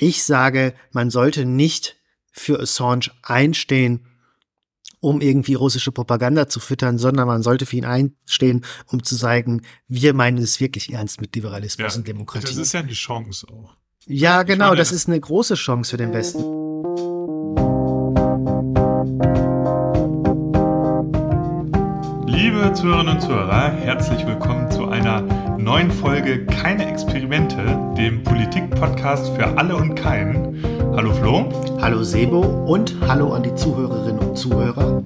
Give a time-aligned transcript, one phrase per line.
[0.00, 1.96] Ich sage, man sollte nicht
[2.30, 4.06] für Assange einstehen,
[5.00, 9.62] um irgendwie russische Propaganda zu füttern, sondern man sollte für ihn einstehen, um zu sagen,
[9.86, 12.46] wir meinen es wirklich ernst mit Liberalismus Ja, und Demokratie.
[12.46, 13.74] Das ist ja die Chance auch.
[14.06, 16.42] ja, genau, meine, das das- ist eine große Chance für den Westen.
[22.68, 25.22] Liebe Zuhörerinnen und Zuhörer, herzlich willkommen zu einer
[25.56, 27.56] neuen Folge Keine Experimente,
[27.96, 30.62] dem Politik-Podcast für alle und keinen.
[30.94, 31.50] Hallo Flo.
[31.80, 35.02] Hallo Sebo und hallo an die Zuhörerinnen und Zuhörer.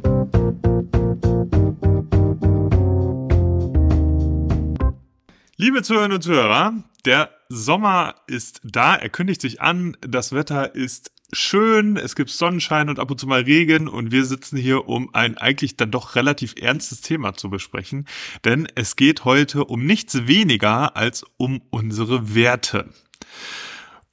[5.57, 11.13] Liebe Zuhörerinnen und Zuhörer, der Sommer ist da, er kündigt sich an, das Wetter ist
[11.33, 15.15] schön, es gibt Sonnenschein und ab und zu mal Regen und wir sitzen hier, um
[15.15, 18.07] ein eigentlich dann doch relativ ernstes Thema zu besprechen,
[18.45, 22.91] denn es geht heute um nichts weniger als um unsere Werte.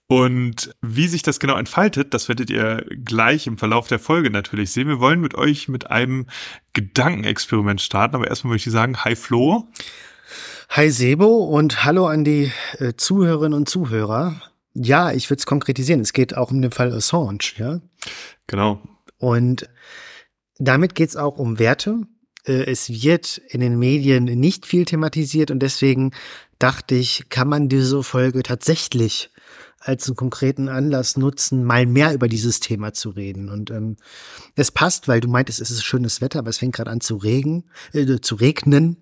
[0.08, 4.72] Und wie sich das genau entfaltet, das werdet ihr gleich im Verlauf der Folge natürlich
[4.72, 4.88] sehen.
[4.88, 6.26] Wir wollen mit euch mit einem
[6.74, 9.68] Gedankenexperiment starten, aber erstmal möchte ich sagen, hi Flo.
[10.70, 14.42] Hi Sebo und hallo an die äh, Zuhörerinnen und Zuhörer.
[14.74, 16.00] Ja, ich würde es konkretisieren.
[16.00, 17.82] Es geht auch um den Fall Assange, ja.
[18.48, 18.82] Genau.
[19.18, 19.70] Und
[20.58, 22.02] damit geht es auch um Werte.
[22.46, 26.12] Äh, Es wird in den Medien nicht viel thematisiert und deswegen
[26.60, 29.30] dachte ich, kann man diese Folge tatsächlich
[29.80, 33.50] als einen konkreten Anlass nutzen, mal mehr über dieses Thema zu reden.
[33.50, 33.98] Und ähm,
[34.56, 37.16] es passt, weil du meintest, es ist schönes Wetter, aber es fängt gerade an zu
[37.18, 37.64] regen,
[37.94, 38.98] äh, zu regnen.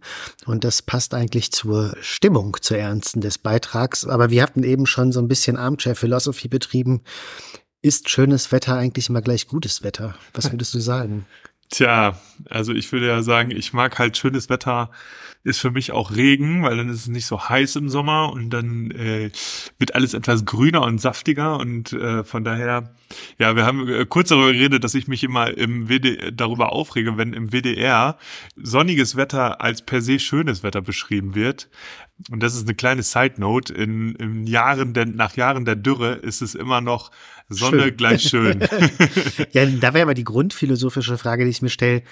[0.45, 4.05] Und das passt eigentlich zur Stimmung, zur Ernsten des Beitrags.
[4.05, 7.01] Aber wir hatten eben schon so ein bisschen Armchair-Philosophie betrieben.
[7.81, 10.15] Ist schönes Wetter eigentlich immer gleich gutes Wetter?
[10.33, 11.25] Was würdest du sagen?
[11.69, 12.17] Tja,
[12.49, 14.89] also ich würde ja sagen, ich mag halt schönes Wetter,
[15.43, 18.49] ist für mich auch Regen, weil dann ist es nicht so heiß im Sommer und
[18.49, 19.31] dann äh,
[19.77, 22.93] wird alles etwas grüner und saftiger und äh, von daher,
[23.37, 27.17] ja, wir haben äh, kurz darüber geredet, dass ich mich immer im WD darüber aufrege,
[27.17, 28.17] wenn im WDR
[28.55, 31.69] sonniges Wetter als per se schönes Wetter beschrieben wird.
[32.31, 33.73] Und das ist eine kleine Side Note.
[33.73, 37.11] In, in Jahren der, nach Jahren der Dürre ist es immer noch
[37.49, 37.97] Sonne Schön.
[37.97, 38.59] gleich schön.
[39.51, 42.03] Ja, da wäre aber die grundphilosophische Frage, die ich mir stelle,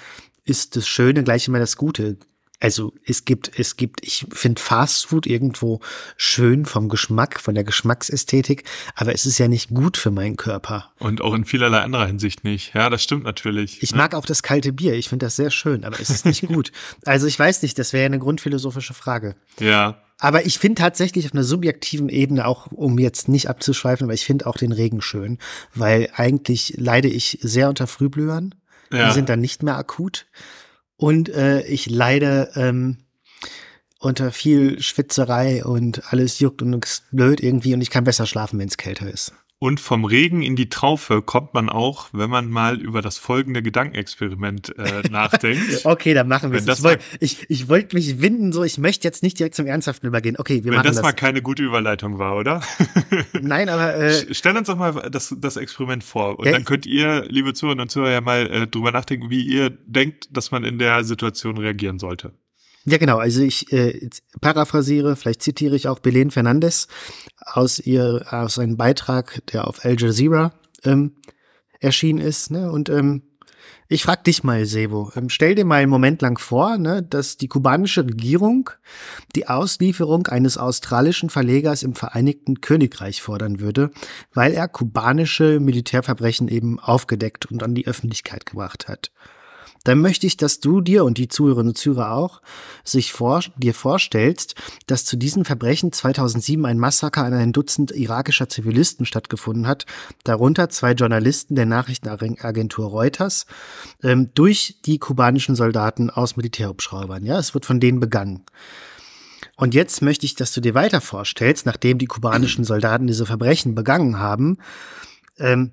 [0.46, 2.18] ist das Schöne gleich immer das Gute?
[2.62, 5.82] Also es gibt, es gibt, ich finde Fast Food irgendwo
[6.16, 8.64] schön vom Geschmack, von der Geschmacksästhetik,
[8.96, 10.92] aber es ist ja nicht gut für meinen Körper.
[11.00, 12.74] Und auch in vielerlei anderer Hinsicht nicht.
[12.74, 13.84] Ja, das stimmt natürlich.
[13.84, 13.98] Ich ne?
[13.98, 16.72] mag auch das kalte Bier, ich finde das sehr schön, aber es ist nicht gut.
[17.04, 19.36] Also ich weiß nicht, das wäre ja eine grundphilosophische Frage.
[19.60, 24.14] Ja, Aber ich finde tatsächlich auf einer subjektiven Ebene, auch um jetzt nicht abzuschweifen, aber
[24.14, 25.40] ich finde auch den Regen schön,
[25.74, 28.56] weil eigentlich leide ich sehr unter Frühblühern.
[28.92, 29.08] Ja.
[29.08, 30.28] Die sind dann nicht mehr akut.
[30.96, 33.00] Und äh, ich leide ähm,
[34.00, 38.60] unter viel Schwitzerei und alles juckt und ist blöd irgendwie und ich kann besser schlafen,
[38.60, 39.34] wenn es kälter ist.
[39.66, 43.64] Und vom Regen in die Traufe kommt man auch, wenn man mal über das folgende
[43.64, 45.84] Gedankenexperiment äh, nachdenkt.
[45.88, 46.78] Okay, dann machen wir Wenn es.
[46.78, 49.66] das Ich wollte ich, ich wollt mich winden, so ich möchte jetzt nicht direkt zum
[49.66, 50.36] Ernsthaften übergehen.
[50.38, 51.04] Okay, wir Wenn machen das das.
[51.04, 52.62] mal keine gute Überleitung war, oder?
[53.42, 56.38] Nein, aber äh, Stell uns doch mal das, das Experiment vor.
[56.38, 59.42] Und Ja, dann könnt ihr, liebe Zuhörerinnen und Zuhörer, ja mal äh, drüber nachdenken, wie
[59.42, 62.34] ihr denkt, dass man in der Situation reagieren sollte.
[62.88, 63.18] Ja, genau.
[63.18, 64.10] Also ich äh,
[64.42, 66.88] paraphrasiere, vielleicht zitiere ich auch Belen Fernandes
[67.40, 70.54] aus ihr aus einem Beitrag, der auf Al Jazeera
[70.84, 71.16] ähm,
[71.80, 72.52] erschienen ist.
[72.52, 72.72] Ne?
[72.72, 73.24] Und ähm,
[73.88, 77.38] ich frag dich mal, Sebo, ähm, stell dir mal einen Moment lang vor, ne, dass
[77.38, 78.70] die kubanische Regierung
[79.36, 83.92] die Auslieferung eines australischen Verlegers im Vereinigten Königreich fordern würde,
[84.34, 89.12] weil er kubanische Militärverbrechen eben aufgedeckt und an die Öffentlichkeit gebracht hat
[89.86, 92.42] dann möchte ich, dass du dir und die Zuhörerinnen und Zuhörer auch
[92.84, 94.56] sich vor, dir vorstellst,
[94.88, 99.86] dass zu diesen Verbrechen 2007 ein Massaker an ein Dutzend irakischer Zivilisten stattgefunden hat,
[100.24, 103.46] darunter zwei Journalisten der Nachrichtenagentur Reuters,
[104.04, 107.24] ähm, durch die kubanischen Soldaten aus Militärhubschraubern.
[107.24, 108.44] Ja, es wird von denen begangen.
[109.56, 113.76] Und jetzt möchte ich, dass du dir weiter vorstellst, nachdem die kubanischen Soldaten diese Verbrechen
[113.76, 114.58] begangen haben,
[115.38, 115.72] ähm,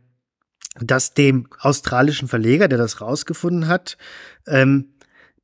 [0.80, 3.96] dass dem australischen Verleger, der das rausgefunden hat,
[4.46, 4.94] ähm,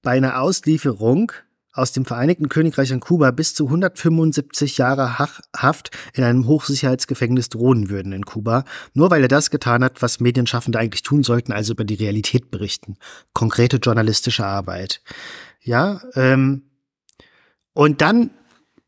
[0.02, 1.32] bei einer Auslieferung
[1.78, 7.88] aus dem Vereinigten Königreich an Kuba bis zu 175 Jahre Haft in einem Hochsicherheitsgefängnis drohen
[7.88, 8.64] würden in Kuba,
[8.94, 12.50] nur weil er das getan hat, was Medienschaffende eigentlich tun sollten, also über die Realität
[12.50, 12.96] berichten.
[13.32, 15.02] Konkrete journalistische Arbeit.
[15.62, 16.62] Ja, ähm,
[17.74, 18.30] und dann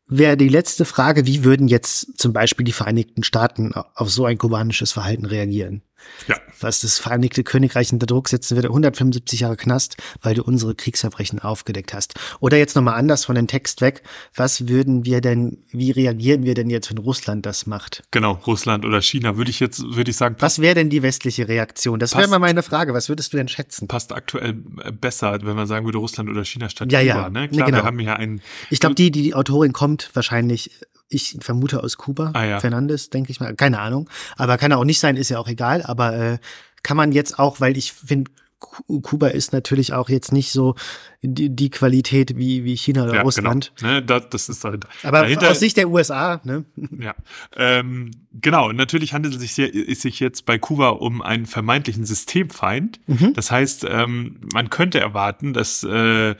[0.07, 4.37] wäre die letzte Frage, wie würden jetzt zum Beispiel die Vereinigten Staaten auf so ein
[4.37, 5.81] kubanisches Verhalten reagieren?
[6.27, 6.37] Ja.
[6.59, 11.39] Was das Vereinigte Königreich unter Druck setzen würde, 175 Jahre Knast, weil du unsere Kriegsverbrechen
[11.39, 12.13] aufgedeckt hast.
[12.39, 14.03] Oder jetzt nochmal anders von den Text weg.
[14.35, 18.03] Was würden wir denn, wie reagieren wir denn jetzt, wenn Russland das macht?
[18.11, 20.35] Genau, Russland oder China, würde ich jetzt, würde ich sagen.
[20.39, 21.99] Was wäre denn die westliche Reaktion?
[21.99, 22.93] Das wäre mal meine Frage.
[22.93, 23.87] Was würdest du denn schätzen?
[23.87, 27.29] Passt aktuell äh, besser, wenn man sagen würde, Russland oder China statt ja, Kuba, ja.
[27.29, 27.41] ne?
[27.41, 27.77] Nee, Klar, genau.
[27.79, 28.41] wir haben ja einen.
[28.69, 30.71] Ich glaube, die, die, die Autorin kommt wahrscheinlich,
[31.11, 32.59] ich vermute aus Kuba, Ah, ja.
[32.59, 34.09] Fernandes, denke ich mal, keine Ahnung.
[34.37, 35.83] Aber kann er auch nicht sein, ist ja auch egal.
[35.83, 36.37] Aber äh,
[36.83, 40.75] kann man jetzt auch, weil ich finde, Kuba ist natürlich auch jetzt nicht so
[41.23, 43.73] die, die Qualität wie, wie China oder ja, Russland.
[43.75, 44.03] Genau, ne?
[44.03, 44.85] das, das ist halt.
[45.03, 46.63] Aber dahinter, aus Sicht der USA, ne?
[46.99, 47.15] Ja,
[47.55, 48.71] ähm, genau.
[48.71, 52.99] Natürlich handelt es sich, sehr, es sich jetzt bei Kuba um einen vermeintlichen Systemfeind.
[53.07, 53.33] Mhm.
[53.33, 56.35] Das heißt, ähm, man könnte erwarten, dass äh,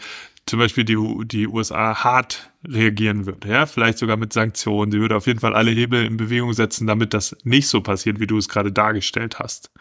[0.46, 4.92] zum Beispiel die, die USA hart reagieren würde, ja, vielleicht sogar mit Sanktionen.
[4.92, 8.20] Sie würde auf jeden Fall alle Hebel in Bewegung setzen, damit das nicht so passiert,
[8.20, 9.72] wie du es gerade dargestellt hast.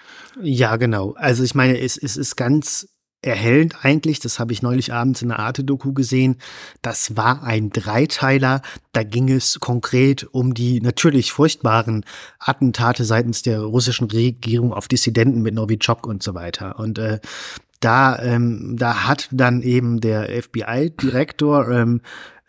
[0.40, 1.14] Ja, genau.
[1.16, 2.88] Also ich meine, es, es ist ganz
[3.22, 6.36] erhellend eigentlich, das habe ich neulich abends in der Arte-Doku gesehen,
[6.80, 8.62] das war ein Dreiteiler,
[8.92, 12.04] da ging es konkret um die natürlich furchtbaren
[12.38, 16.78] Attentate seitens der russischen Regierung auf Dissidenten mit Novichok und so weiter.
[16.78, 17.20] Und äh,
[17.80, 22.02] da, ähm, da hat dann eben der FBI-Direktor, ähm,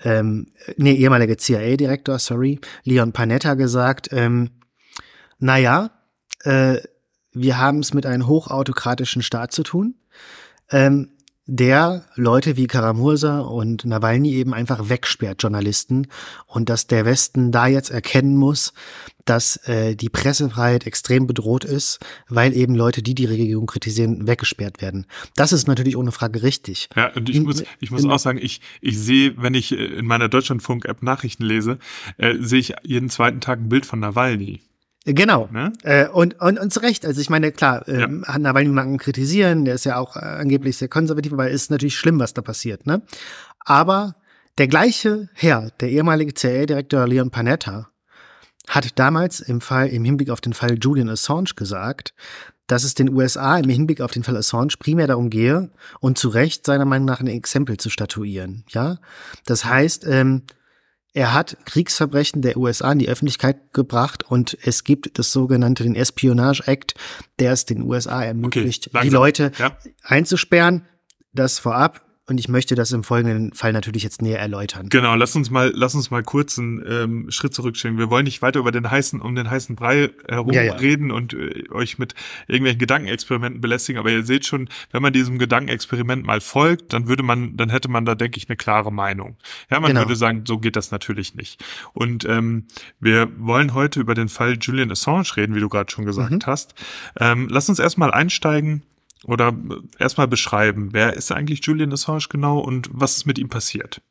[0.04, 0.48] ähm,
[0.78, 4.52] nee, ehemaliger CIA-Direktor, sorry, Leon Panetta gesagt, ähm,
[5.40, 5.92] naja,
[6.44, 6.78] äh,
[7.34, 9.96] wir haben es mit einem hochautokratischen Staat zu tun,
[10.70, 11.12] ähm,
[11.46, 16.08] der Leute wie Karamursa und Nawalny eben einfach wegsperrt, Journalisten,
[16.46, 18.74] und dass der Westen da jetzt erkennen muss,
[19.26, 24.82] dass äh, die Pressefreiheit extrem bedroht ist, weil eben Leute, die die Regierung kritisieren, weggesperrt
[24.82, 25.06] werden.
[25.36, 26.90] Das ist natürlich ohne Frage richtig.
[26.96, 29.72] Ja, und ich In- muss, ich muss in- auch sagen, ich, ich sehe, wenn ich
[29.72, 31.78] äh, in meiner Deutschlandfunk-App Nachrichten lese,
[32.18, 34.62] äh, sehe ich jeden zweiten Tag ein Bild von Nawalny.
[35.06, 35.50] Genau.
[35.52, 35.74] Ne?
[35.84, 37.06] Äh, und, und, und zu Recht.
[37.06, 40.20] Also ich meine, klar, ähm, hat Nawalny mag man kritisieren, der ist ja auch äh,
[40.20, 42.86] angeblich sehr konservativ, aber ist natürlich schlimm, was da passiert.
[42.86, 43.02] Ne?
[43.60, 44.16] Aber
[44.58, 47.90] der gleiche Herr, der ehemalige CIA-Direktor Leon Panetta,
[48.72, 52.14] hat damals im Fall, im Hinblick auf den Fall Julian Assange gesagt,
[52.68, 55.70] dass es den USA im Hinblick auf den Fall Assange primär darum gehe
[56.00, 58.64] und zu Recht seiner Meinung nach ein Exempel zu statuieren.
[58.70, 58.98] Ja,
[59.46, 60.44] das heißt, ähm,
[61.14, 65.96] er hat Kriegsverbrechen der USA in die Öffentlichkeit gebracht und es gibt das sogenannte den
[65.96, 66.94] Espionage Act,
[67.40, 69.14] der es den USA ermöglicht, die langsam.
[69.14, 69.76] Leute Ja.
[70.04, 70.86] einzusperren.
[71.34, 72.06] Das vorab.
[72.32, 74.88] Und ich möchte das im folgenden Fall natürlich jetzt näher erläutern.
[74.88, 77.98] Genau, lass uns mal, lass uns mal kurz einen ähm, Schritt zurückstellen.
[77.98, 80.74] Wir wollen nicht weiter über den heißen, um den heißen Brei herum Ja, ja.
[80.76, 82.16] reden und äh, euch mit
[82.48, 84.00] irgendwelchen Gedankenexperimenten belästigen.
[84.00, 87.90] Aber ihr seht schon, wenn man diesem Gedankenexperiment mal folgt, dann würde man, dann hätte
[87.90, 89.36] man da, denke ich, eine klare Meinung.
[89.70, 90.02] Ja, man Genau.
[90.04, 91.62] würde sagen, so geht das natürlich nicht.
[91.92, 92.64] Und ähm,
[93.02, 96.40] wir wollen heute über den Fall Julian Assange reden, wie du gerade schon gesagt Mhm.
[96.46, 96.76] hast.
[97.20, 98.84] Ähm, lass uns erstmal einsteigen
[99.26, 103.50] oder äh, erstmal beschreiben, wer ist eigentlich Julian Assange genau und was ist mit ihm
[103.50, 104.02] passiert?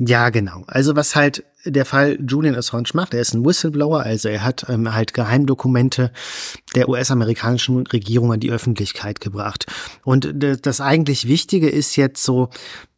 [0.00, 0.62] Ja, genau.
[0.68, 4.64] Also was halt der Fall Julian Assange macht, er ist ein Whistleblower, also er hat
[4.68, 6.12] ähm, halt Geheimdokumente
[6.76, 9.66] der US-amerikanischen Regierung an die Öffentlichkeit gebracht.
[10.04, 12.50] Und das eigentlich Wichtige ist jetzt so,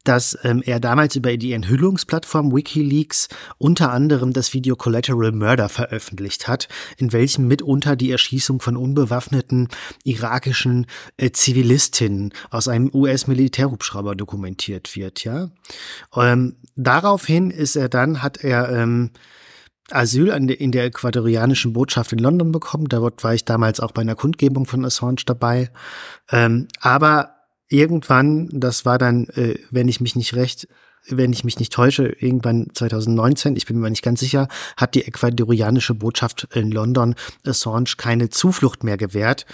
[0.04, 6.48] dass ähm, er damals über die Enthüllungsplattform WikiLeaks unter anderem das Video Collateral Murder veröffentlicht
[6.48, 9.68] hat, in welchem mitunter die Erschießung von unbewaffneten
[10.04, 10.86] irakischen
[11.16, 15.50] äh, Zivilistinnen aus einem US-Militärhubschrauber dokumentiert wird, ja.
[16.16, 19.10] Ähm, daraufhin ist er dann, hat er ähm,
[19.90, 22.86] Asyl in der äquatorianischen Botschaft in London bekommen.
[22.88, 25.70] Da war ich damals auch bei einer Kundgebung von Assange dabei.
[26.30, 27.39] Ähm, aber
[27.70, 30.68] irgendwann, das war dann, äh, wenn ich mich nicht recht,
[31.08, 35.06] wenn ich mich nicht täusche, irgendwann 2019, ich bin mir nicht ganz sicher, hat die
[35.06, 37.14] ecuadorianische Botschaft in London
[37.46, 39.46] Assange keine Zuflucht mehr gewährt.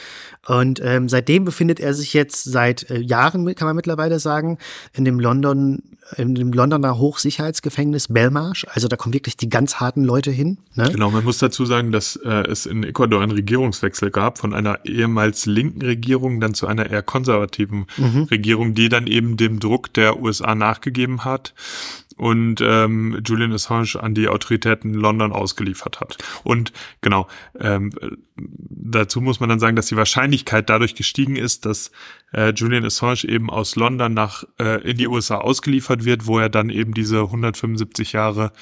[0.46, 4.58] Und ähm, seitdem befindet er sich jetzt seit äh, Jahren, kann man mittlerweile sagen,
[4.92, 5.82] in dem London,
[6.16, 8.66] in dem Londoner Hochsicherheitsgefängnis Belmarsh.
[8.70, 10.58] Also da kommen wirklich die ganz harten Leute hin.
[10.75, 10.90] Ne?
[10.92, 14.84] Genau, man muss dazu sagen, dass äh, es in Ecuador einen Regierungswechsel gab von einer
[14.84, 17.86] ehemals linken Regierung dann zu einer eher konservativen
[18.30, 21.54] Regierung, die dann eben dem Druck der USA nachgegeben hat
[22.16, 26.16] und ähm, Julian Assange an die Autoritäten London ausgeliefert hat.
[26.44, 26.72] Und
[27.02, 27.28] genau,
[27.60, 27.92] ähm,
[28.36, 31.90] dazu muss man dann sagen, dass die Wahrscheinlichkeit dadurch gestiegen ist, dass
[32.32, 36.48] äh, Julian Assange eben aus London nach äh, in die USA ausgeliefert wird, wo er
[36.48, 38.52] dann eben diese 175 Jahre,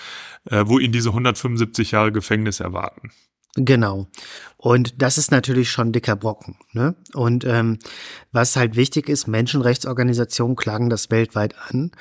[0.50, 3.10] äh, wo ihn diese 175 Jahre Gefängnis erwarten.
[3.56, 4.08] Genau.
[4.56, 6.56] Und das ist natürlich schon dicker Brocken.
[6.72, 6.96] Ne?
[7.14, 7.78] Und ähm,
[8.32, 11.92] was halt wichtig ist, Menschenrechtsorganisationen klagen das weltweit an.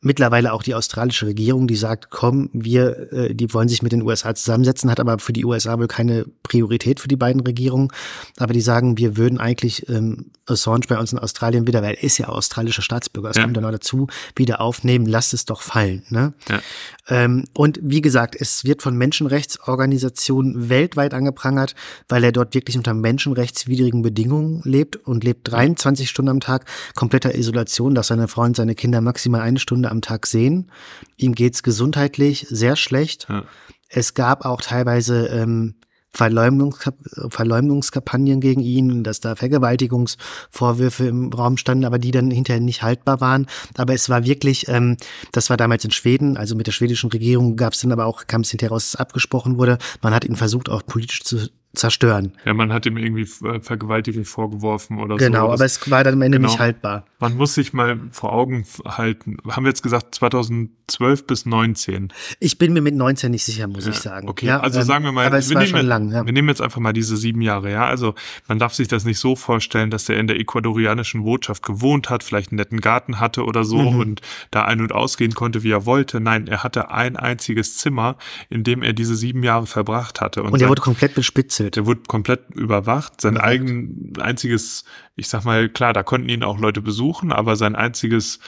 [0.00, 4.02] mittlerweile auch die australische Regierung, die sagt, komm, wir, äh, die wollen sich mit den
[4.02, 7.88] USA zusammensetzen, hat aber für die USA wohl keine Priorität für die beiden Regierungen.
[8.36, 12.02] Aber die sagen, wir würden eigentlich ähm, Assange bei uns in Australien wieder, weil er
[12.02, 13.42] ist ja australischer Staatsbürger, das ja.
[13.42, 16.04] kommt dann noch dazu, wieder aufnehmen, lasst es doch fallen.
[16.10, 16.32] Ne?
[16.48, 16.60] Ja.
[17.08, 21.74] Ähm, und wie gesagt, es wird von Menschenrechtsorganisationen weltweit angeprangert,
[22.08, 26.64] weil er dort wirklich unter menschenrechtswidrigen Bedingungen lebt und lebt 23 Stunden am Tag
[26.94, 30.70] kompletter Isolation, dass seine Frau und seine Kinder maximal eine Stunde am Tag sehen.
[31.16, 33.26] Ihm geht's gesundheitlich sehr schlecht.
[33.28, 33.44] Ja.
[33.88, 35.74] Es gab auch teilweise ähm,
[36.12, 36.96] Verleumdungskap
[37.28, 43.20] Verleumdungskampagnen gegen ihn, dass da Vergewaltigungsvorwürfe im Raum standen, aber die dann hinterher nicht haltbar
[43.20, 43.46] waren.
[43.76, 44.96] Aber es war wirklich, ähm,
[45.32, 48.26] das war damals in Schweden, also mit der schwedischen Regierung gab es dann aber auch,
[48.26, 49.78] kam es hinterher raus, dass es abgesprochen wurde.
[50.02, 52.32] Man hat ihn versucht, auch politisch zu zerstören.
[52.44, 55.42] Ja, man hat ihm irgendwie äh, Vergewaltigung vorgeworfen oder genau, so.
[55.42, 56.48] Genau, aber es war dann am Ende genau.
[56.48, 57.04] nicht haltbar.
[57.20, 59.36] Man muss sich mal vor Augen halten.
[59.48, 62.12] Haben wir jetzt gesagt 2012 bis 19?
[62.40, 64.28] Ich bin mir mit 19 nicht sicher, muss ja, ich sagen.
[64.28, 66.24] Okay, ja, also ähm, sagen wir mal, aber es wir, war nehmen, schon lang, ja.
[66.24, 67.86] wir nehmen jetzt einfach mal diese sieben Jahre, ja.
[67.86, 68.14] Also
[68.46, 72.22] man darf sich das nicht so vorstellen, dass er in der ecuadorianischen Botschaft gewohnt hat,
[72.22, 74.00] vielleicht einen netten Garten hatte oder so mhm.
[74.00, 74.20] und
[74.50, 76.20] da ein- und ausgehen konnte, wie er wollte.
[76.20, 78.16] Nein, er hatte ein einziges Zimmer,
[78.48, 80.42] in dem er diese sieben Jahre verbracht hatte.
[80.42, 81.14] Und, und er wurde komplett
[81.58, 81.76] bespitzelt.
[81.76, 83.20] Er wurde komplett überwacht.
[83.20, 83.44] Sein überwacht.
[83.44, 84.84] eigen einziges,
[85.16, 88.40] ich sag mal, klar, da konnten ihn auch Leute besuchen, aber sein einziges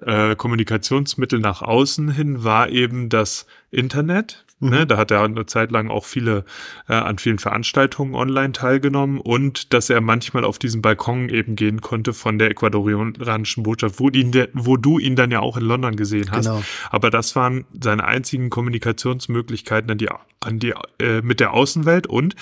[0.00, 4.44] äh, Kommunikationsmittel nach außen hin war eben das Internet.
[4.60, 4.70] Mhm.
[4.70, 6.44] Ne, da hat er eine Zeit lang auch viele
[6.88, 11.80] äh, an vielen Veranstaltungen online teilgenommen und dass er manchmal auf diesen Balkon eben gehen
[11.80, 15.94] konnte von der ecuadorianischen Botschaft, wo, ihn wo du ihn dann ja auch in London
[15.94, 16.46] gesehen hast.
[16.46, 16.62] Genau.
[16.90, 20.08] Aber das waren seine einzigen Kommunikationsmöglichkeiten an die,
[20.40, 22.34] an die, äh, mit der Außenwelt und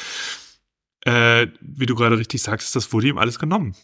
[1.05, 3.75] äh, wie du gerade richtig sagst, das wurde ihm alles genommen.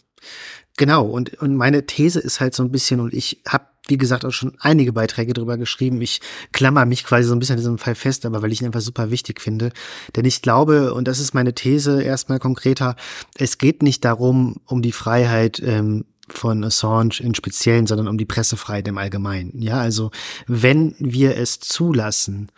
[0.77, 4.25] Genau, und, und meine These ist halt so ein bisschen, und ich habe, wie gesagt,
[4.25, 6.01] auch schon einige Beiträge darüber geschrieben.
[6.01, 8.67] Ich klammer mich quasi so ein bisschen an diesem Fall fest, aber weil ich ihn
[8.67, 9.71] einfach super wichtig finde.
[10.15, 12.95] Denn ich glaube, und das ist meine These erstmal konkreter,
[13.35, 18.25] es geht nicht darum, um die Freiheit ähm, von Assange in Speziellen, sondern um die
[18.25, 19.61] Pressefreiheit im Allgemeinen.
[19.61, 20.11] Ja, also
[20.47, 22.49] wenn wir es zulassen,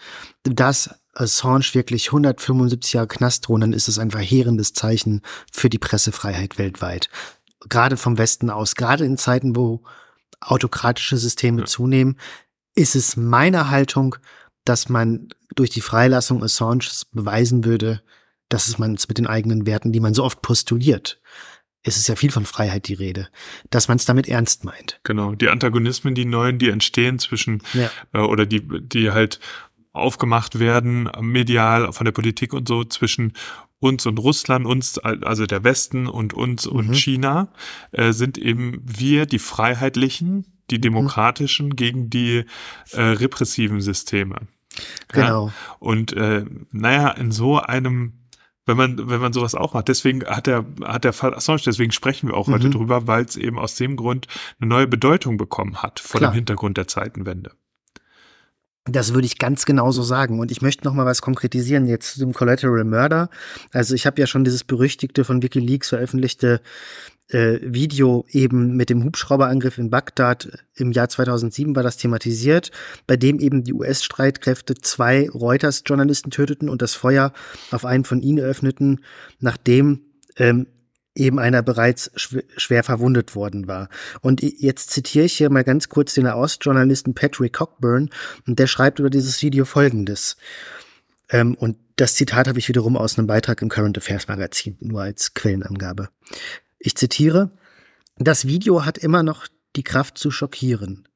[0.44, 5.80] dass Assange wirklich 175 Jahre Knast drohen, dann ist es ein verheerendes Zeichen für die
[5.80, 7.10] Pressefreiheit weltweit.
[7.70, 9.84] Gerade vom Westen aus, gerade in Zeiten, wo
[10.40, 11.66] autokratische Systeme ja.
[11.66, 12.18] zunehmen,
[12.76, 14.16] ist es meine Haltung,
[14.66, 18.02] dass man durch die Freilassung Assanges beweisen würde,
[18.50, 21.20] dass es man es mit den eigenen Werten, die man so oft postuliert,
[21.86, 23.30] es ist ja viel von Freiheit die Rede,
[23.70, 25.00] dass man es damit ernst meint.
[25.04, 27.92] Genau, die Antagonismen, die neuen, die entstehen zwischen ja.
[28.12, 29.40] äh, oder die, die halt
[29.94, 33.34] aufgemacht werden, medial, von der Politik und so, zwischen
[33.80, 36.76] uns und Russland, uns, also der Westen und uns mhm.
[36.76, 37.50] und China,
[37.92, 40.82] äh, sind eben wir, die Freiheitlichen, die mhm.
[40.82, 41.76] Demokratischen mhm.
[41.76, 42.46] gegen die
[42.92, 44.48] äh, repressiven Systeme.
[45.10, 45.48] Genau.
[45.48, 45.54] Ja?
[45.80, 48.26] Und äh, naja, in so einem
[48.66, 49.88] wenn man, wenn man sowas auch macht.
[49.88, 52.54] Deswegen hat der, hat der Fall Assange, deswegen sprechen wir auch mhm.
[52.54, 54.28] heute drüber, weil es eben aus dem Grund
[54.60, 56.32] eine neue Bedeutung bekommen hat vor Klar.
[56.32, 57.52] dem Hintergrund der Zeitenwende.
[58.88, 60.40] Das würde ich ganz genauso sagen.
[60.40, 63.30] Und ich möchte noch mal was konkretisieren jetzt zu dem Collateral Murder.
[63.72, 66.62] Also ich habe ja schon dieses berüchtigte von WikiLeaks veröffentlichte
[67.30, 72.70] äh, Video eben mit dem Hubschrauberangriff in Bagdad im Jahr 2007 war das thematisiert,
[73.08, 77.34] bei dem eben die US-Streitkräfte zwei Reuters-Journalisten töteten und das Feuer
[77.72, 79.04] auf einen von ihnen eröffneten,
[79.40, 80.02] nachdem
[80.38, 80.68] ähm,
[81.16, 83.90] eben einer bereits schwer verwundet worden war.
[84.22, 88.10] Und jetzt zitiere ich hier mal ganz kurz den Ostjournalisten Patrick Cockburn
[88.46, 90.38] und der schreibt über dieses Video Folgendes.
[91.30, 95.02] Ähm, und das Zitat habe ich wiederum aus einem Beitrag im Current Affairs Magazin, nur
[95.02, 96.10] als Quellenangabe.
[96.78, 97.52] Ich zitiere,
[98.18, 101.08] das Video hat immer noch die Kraft zu schockieren.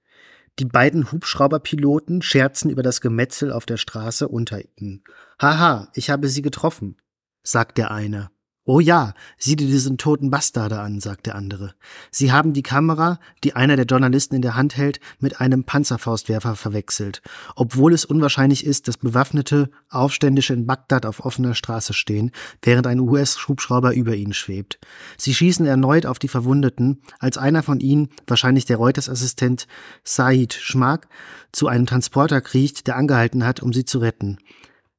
[0.58, 5.04] Die beiden Hubschrauberpiloten scherzen über das Gemetzel auf der Straße unter ihnen.
[5.42, 6.98] Haha, ich habe sie getroffen,
[7.44, 8.30] sagt der eine.
[8.72, 11.74] Oh ja, sieh dir diesen toten Bastarde an, sagt der andere.
[12.12, 16.56] Sie haben die Kamera, die einer der Journalisten in der Hand hält, mit einem Panzerfaustwerfer
[16.56, 17.24] verwechselt,
[17.56, 22.30] obwohl es unwahrscheinlich ist, dass bewaffnete Aufständische in Bagdad auf offener Straße stehen,
[22.62, 24.78] während ein US-Hubschrauber über ihnen schwebt.
[25.18, 29.66] Sie schießen erneut auf die Verwundeten, als einer von ihnen, wahrscheinlich der Reuters-Assistent
[30.04, 31.08] Said Schmak,
[31.52, 34.38] zu einem Transporter kriecht, der angehalten hat, um sie zu retten.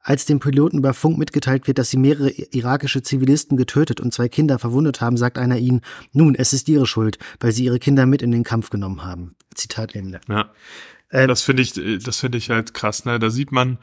[0.03, 4.29] Als dem Piloten über Funk mitgeteilt wird, dass sie mehrere irakische Zivilisten getötet und zwei
[4.29, 8.07] Kinder verwundet haben, sagt einer ihnen, nun, es ist ihre Schuld, weil sie ihre Kinder
[8.07, 9.35] mit in den Kampf genommen haben.
[9.55, 10.21] Zitat Ende.
[10.29, 10.51] Ja.
[11.11, 13.19] Äh, das finde ich, das finde ich halt krass, ne?
[13.19, 13.79] Da sieht man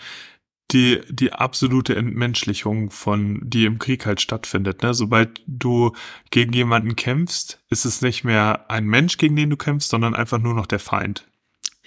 [0.71, 4.93] die, die absolute Entmenschlichung von, die im Krieg halt stattfindet, ne?
[4.93, 5.93] Sobald du
[6.29, 10.39] gegen jemanden kämpfst, ist es nicht mehr ein Mensch, gegen den du kämpfst, sondern einfach
[10.39, 11.27] nur noch der Feind.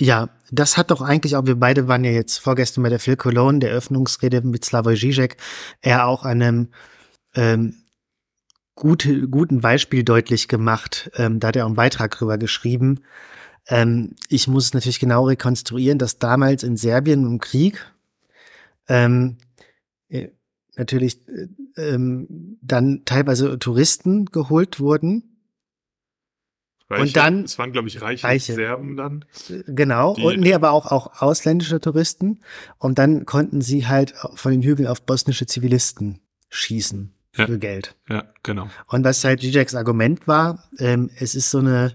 [0.00, 3.16] Ja, das hat doch eigentlich auch, wir beide waren ja jetzt vorgestern bei der Phil
[3.16, 5.36] Cologne, der Öffnungsrede mit Slavoj Žižek,
[5.82, 6.68] er auch einem
[7.34, 7.74] ähm,
[8.74, 11.10] gute, guten Beispiel deutlich gemacht.
[11.16, 13.00] Ähm, da hat er auch einen Beitrag drüber geschrieben.
[13.68, 17.92] Ähm, ich muss es natürlich genau rekonstruieren, dass damals in Serbien im Krieg
[18.88, 19.36] ähm,
[20.08, 20.28] äh,
[20.76, 25.29] natürlich äh, ähm, dann teilweise Touristen geholt wurden.
[26.90, 28.54] Reiche, und dann es waren glaube ich reiche, Reiche.
[28.54, 29.24] Serben dann.
[29.66, 32.40] Genau, Die- und nee, aber auch, auch ausländische Touristen.
[32.78, 37.46] Und dann konnten sie halt von den Hügeln auf bosnische Zivilisten schießen Ja.
[37.46, 37.94] für Geld.
[38.08, 38.68] Ja, genau.
[38.88, 41.92] Und was halt Zizeks Argument war, ähm, es ist so eine,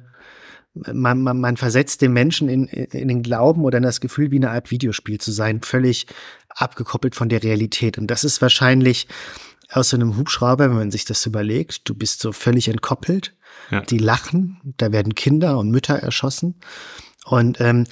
[0.73, 4.37] man, man, man versetzt den Menschen in, in den Glauben oder in das Gefühl, wie
[4.37, 6.07] eine Art Videospiel zu sein, völlig
[6.49, 7.97] abgekoppelt von der Realität.
[7.97, 9.07] Und das ist wahrscheinlich
[9.71, 13.35] aus so einem Hubschrauber, wenn man sich das überlegt, du bist so völlig entkoppelt.
[13.71, 13.81] Ja.
[13.81, 16.55] Die lachen, da werden Kinder und Mütter erschossen.
[17.25, 17.85] Und ähm,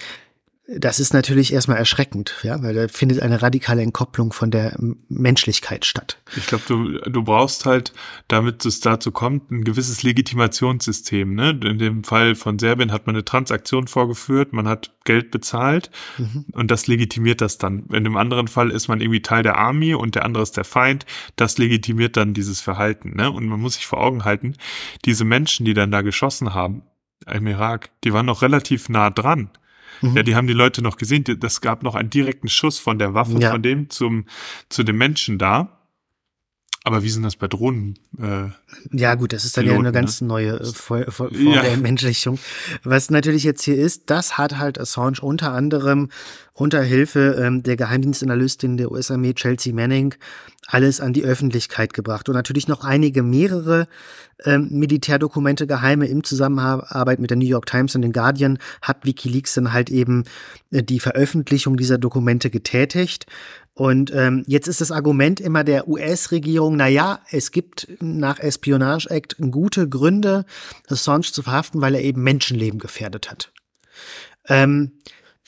[0.65, 4.77] das ist natürlich erstmal erschreckend, ja, weil da findet eine radikale Entkopplung von der
[5.09, 6.21] Menschlichkeit statt.
[6.37, 7.91] Ich glaube, du, du brauchst halt,
[8.29, 11.35] damit es dazu kommt, ein gewisses Legitimationssystem.
[11.35, 11.49] Ne?
[11.49, 15.91] In dem Fall von Serbien hat man eine Transaktion vorgeführt, man hat Geld bezahlt
[16.53, 17.87] und das legitimiert das dann.
[17.91, 20.63] In dem anderen Fall ist man irgendwie Teil der Army und der andere ist der
[20.63, 21.05] Feind.
[21.35, 23.17] Das legitimiert dann dieses Verhalten.
[23.17, 23.29] Ne?
[23.29, 24.55] Und man muss sich vor Augen halten,
[25.03, 26.83] diese Menschen, die dann da geschossen haben
[27.29, 29.49] im Irak, die waren noch relativ nah dran.
[30.03, 30.17] Mhm.
[30.17, 31.23] Ja, die haben die Leute noch gesehen.
[31.39, 33.51] Das gab noch einen direkten Schuss von der Waffe Ja.
[33.51, 34.25] von dem zum
[34.69, 35.72] zu dem Menschen da.
[36.85, 37.97] Aber wie sind das bei Drohnen?
[38.21, 38.49] Äh,
[38.91, 40.01] Ja, gut, das ist dann ja Piloten, eine ne?
[40.01, 41.61] ganz neue äh, Form Form Ja.
[41.61, 42.39] der Entmenschlichung.
[42.83, 46.09] Was natürlich jetzt hier ist, das hat halt Assange unter anderem
[46.55, 50.13] unter Hilfe ähm, der Geheimdienstanalystin der US-Armee Chelsea Manning
[50.67, 53.87] alles an die Öffentlichkeit gebracht und natürlich noch einige mehrere
[54.45, 59.55] ähm, Militärdokumente geheime im Zusammenarbeit mit der New York Times und den Guardian hat WikiLeaks
[59.55, 60.25] dann halt eben
[60.71, 63.25] äh, die Veröffentlichung dieser Dokumente getätigt.
[63.75, 69.09] Und ähm, jetzt ist das Argument immer der US-Regierung, na ja, es gibt nach Espionage
[69.09, 70.45] Act gute Gründe,
[70.87, 73.51] Assange zu verhaften, weil er eben Menschenleben gefährdet hat.
[74.47, 74.91] Ähm,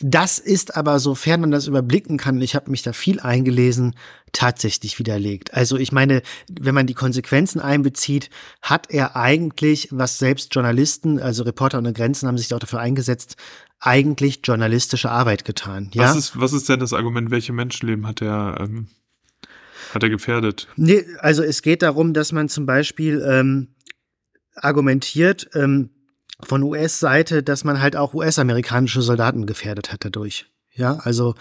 [0.01, 3.95] das ist aber, sofern man das überblicken kann, und ich habe mich da viel eingelesen,
[4.33, 5.53] tatsächlich widerlegt.
[5.53, 6.21] Also ich meine,
[6.51, 8.29] wenn man die Konsequenzen einbezieht,
[8.61, 13.37] hat er eigentlich, was selbst Journalisten, also Reporter ohne Grenzen haben sich auch dafür eingesetzt,
[13.79, 15.89] eigentlich journalistische Arbeit getan.
[15.93, 16.03] Ja?
[16.03, 17.31] was, ist, was ist denn das Argument?
[17.31, 18.87] Welche Menschenleben hat er, ähm,
[19.93, 20.67] hat er gefährdet?
[20.75, 23.75] Nee, also es geht darum, dass man zum Beispiel ähm,
[24.55, 25.91] argumentiert ähm,
[26.41, 30.47] von US-Seite, dass man halt auch US-amerikanische Soldaten gefährdet hat dadurch.
[30.77, 31.35] Ja, also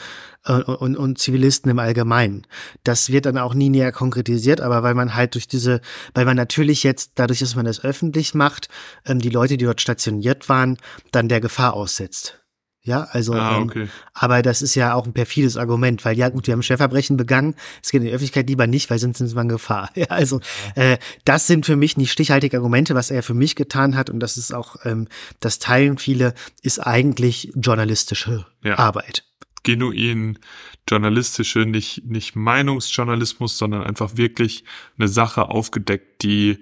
[0.45, 2.47] äh, und, und Zivilisten im Allgemeinen.
[2.85, 5.81] Das wird dann auch nie näher konkretisiert, aber weil man halt durch diese,
[6.15, 8.69] weil man natürlich jetzt, dadurch, dass man das öffentlich macht,
[9.05, 10.79] ähm, die Leute, die dort stationiert waren,
[11.11, 12.44] dann der Gefahr aussetzt.
[12.87, 13.89] Ja, also Ah, ähm, okay.
[14.13, 17.55] aber das ist ja auch ein perfides Argument, weil ja gut, wir haben Schwerverbrechen begangen,
[17.83, 19.91] es geht in die Öffentlichkeit lieber nicht, weil sonst sind wir in Gefahr.
[19.97, 20.41] Ja, also
[20.75, 24.21] äh, das sind für mich nicht stichhaltige Argumente, was er für mich getan hat und
[24.21, 25.09] das ist auch, ähm,
[25.41, 28.79] das teilen viele, ist eigentlich journalistische Ja.
[28.79, 29.25] Arbeit.
[29.63, 30.39] Genuin
[30.87, 34.65] journalistische, nicht, nicht Meinungsjournalismus, sondern einfach wirklich
[34.99, 36.59] eine Sache aufgedeckt, die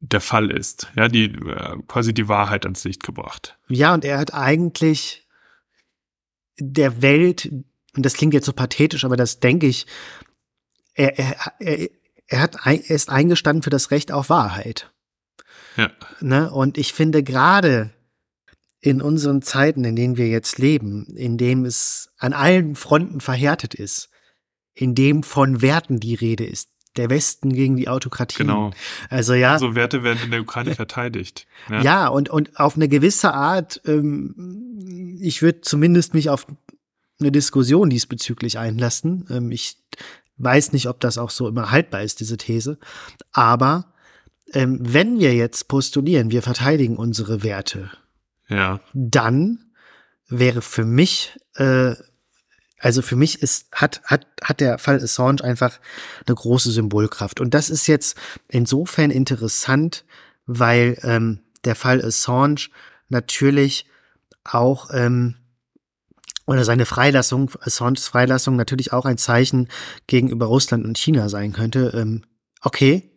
[0.00, 0.88] der Fall ist.
[0.96, 3.58] Ja, die äh, quasi die Wahrheit ans Licht gebracht.
[3.68, 5.21] Ja, und er hat eigentlich
[6.70, 7.46] der Welt,
[7.96, 9.86] und das klingt jetzt so pathetisch, aber das denke ich,
[10.94, 11.88] er, er, er,
[12.26, 14.90] er, hat, er ist eingestanden für das Recht auf Wahrheit.
[15.76, 15.90] Ja.
[16.20, 16.50] Ne?
[16.50, 17.90] Und ich finde gerade
[18.80, 23.74] in unseren Zeiten, in denen wir jetzt leben, in dem es an allen Fronten verhärtet
[23.74, 24.10] ist,
[24.74, 28.38] in dem von Werten die Rede ist, der Westen gegen die Autokratie.
[28.38, 28.70] Genau.
[29.08, 29.58] Also ja.
[29.58, 31.46] So Werte werden in der Ukraine verteidigt.
[31.68, 31.82] Ja.
[31.82, 36.46] Ja, und, und auf eine gewisse Art, ähm, ich würde zumindest mich auf
[37.20, 39.26] eine Diskussion diesbezüglich einlassen.
[39.30, 39.76] Ähm, ich
[40.38, 42.78] weiß nicht, ob das auch so immer haltbar ist, diese These.
[43.32, 43.92] Aber
[44.52, 47.90] ähm, wenn wir jetzt postulieren, wir verteidigen unsere Werte,
[48.48, 48.80] ja.
[48.92, 49.70] dann
[50.28, 51.94] wäre für mich, äh,
[52.82, 55.78] also für mich ist, hat, hat, hat der Fall Assange einfach
[56.26, 57.40] eine große Symbolkraft.
[57.40, 58.16] Und das ist jetzt
[58.48, 60.04] insofern interessant,
[60.46, 62.68] weil ähm, der Fall Assange
[63.08, 63.86] natürlich
[64.42, 65.36] auch ähm,
[66.44, 69.68] oder seine Freilassung, Assanges Freilassung natürlich auch ein Zeichen
[70.08, 71.92] gegenüber Russland und China sein könnte.
[71.94, 72.24] Ähm,
[72.62, 73.12] okay,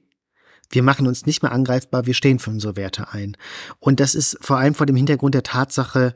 [0.69, 3.36] wir machen uns nicht mehr angreifbar, wir stehen für unsere Werte ein.
[3.80, 6.13] Und das ist vor allem vor dem Hintergrund der Tatsache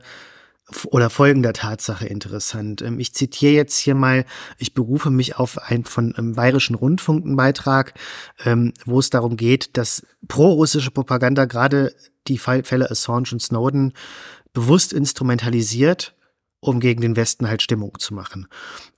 [0.86, 2.82] oder folgender Tatsache interessant.
[2.82, 4.24] Ähm, Ich zitiere jetzt hier mal,
[4.58, 7.94] ich berufe mich auf einen von einem bayerischen Rundfunk einen Beitrag,
[8.44, 11.94] ähm, wo es darum geht, dass prorussische Propaganda gerade
[12.26, 13.92] die Fälle Assange und Snowden
[14.52, 16.14] bewusst instrumentalisiert,
[16.60, 18.46] um gegen den Westen halt Stimmung zu machen.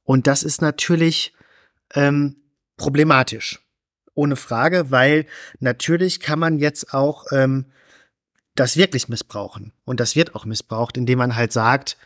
[0.04, 1.34] Und das ist natürlich
[1.94, 2.36] ähm,
[2.76, 3.60] problematisch.
[4.14, 5.26] Ohne Frage, weil
[5.60, 7.66] natürlich kann man jetzt auch ähm,
[8.54, 9.72] das wirklich missbrauchen.
[9.84, 11.96] Und das wird auch missbraucht, indem man halt sagt,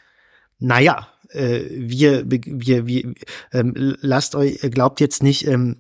[0.59, 3.15] naja, äh, wir, wir, wir
[3.53, 5.77] ähm, lasst euch, glaubt jetzt nicht ähm,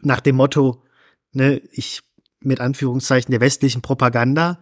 [0.00, 0.84] nach dem Motto,
[1.32, 2.02] ne, ich
[2.40, 4.60] mit Anführungszeichen der westlichen Propaganda,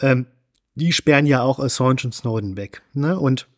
[0.00, 0.26] ähm,
[0.74, 2.82] die sperren ja auch Assange und Snowden weg.
[2.92, 3.18] Ne?
[3.18, 3.48] Und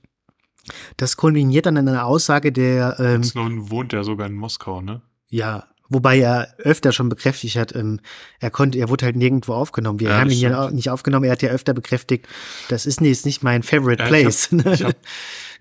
[0.96, 5.02] das kulminiert dann in einer Aussage der ähm, Snowden wohnt ja sogar in Moskau, ne?
[5.28, 8.00] Ja, Wobei er öfter schon bekräftigt hat, ähm,
[8.40, 10.00] er konnte, er wurde halt nirgendwo aufgenommen.
[10.00, 10.52] Wir ja, haben ihn stimmt.
[10.52, 11.26] ja nicht aufgenommen.
[11.26, 12.26] Er hat ja öfter bekräftigt,
[12.68, 14.50] das ist nicht, nicht mein favorite ja, place.
[14.52, 14.96] Ich hab, ich hab,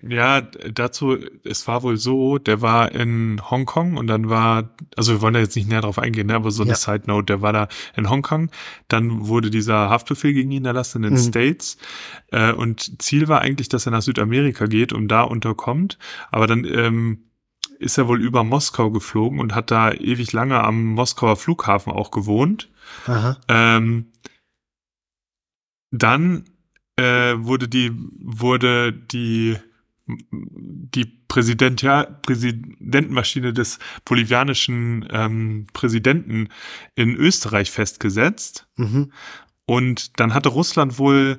[0.08, 5.22] ja, dazu, es war wohl so, der war in Hongkong und dann war, also wir
[5.22, 6.76] wollen da jetzt nicht näher drauf eingehen, ne, aber so eine ja.
[6.76, 8.50] Side Note, der war da in Hongkong,
[8.88, 11.28] dann wurde dieser Haftbefehl gegen ihn erlassen in den mhm.
[11.28, 11.78] States
[12.32, 15.98] äh, und Ziel war eigentlich, dass er nach Südamerika geht und da unterkommt,
[16.30, 17.23] aber dann ähm,
[17.84, 22.10] ist er wohl über Moskau geflogen und hat da ewig lange am Moskauer Flughafen auch
[22.10, 22.70] gewohnt.
[23.48, 24.06] Ähm,
[25.90, 26.44] dann
[26.96, 29.56] äh, wurde die wurde die
[30.06, 36.48] die Präsident, ja, Präsidentenmaschine des bolivianischen ähm, Präsidenten
[36.94, 38.66] in Österreich festgesetzt.
[38.76, 39.12] Mhm.
[39.66, 41.38] Und dann hatte Russland wohl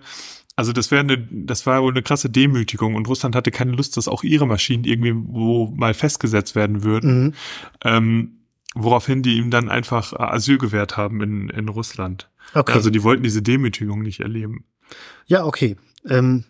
[0.55, 3.97] also das wäre eine, das war wohl eine krasse Demütigung und Russland hatte keine Lust,
[3.97, 7.23] dass auch ihre Maschinen irgendwie wo mal festgesetzt werden würden.
[7.25, 7.33] Mhm.
[7.83, 8.31] Ähm,
[8.75, 12.29] woraufhin die ihm dann einfach Asyl gewährt haben in, in Russland.
[12.53, 12.73] Okay.
[12.73, 14.65] Also die wollten diese Demütigung nicht erleben.
[15.25, 15.77] Ja, okay.
[16.07, 16.43] Ähm,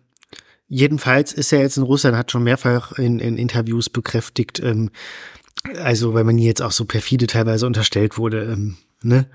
[0.68, 4.90] jedenfalls ist er jetzt in Russland, hat schon mehrfach in, in Interviews bekräftigt, ähm,
[5.78, 9.28] also weil man jetzt auch so perfide teilweise unterstellt wurde, ähm, ne?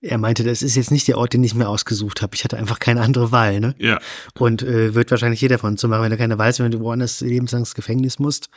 [0.00, 2.34] Er meinte, das ist jetzt nicht der Ort, den ich mir ausgesucht habe.
[2.34, 3.74] Ich hatte einfach keine andere Wahl, ne?
[3.78, 3.98] Ja.
[4.38, 6.80] Und äh, wird wahrscheinlich jeder von zu machen, wenn du keine Wahl hast, wenn du
[6.80, 8.50] woanders lebenslang ins Gefängnis musst.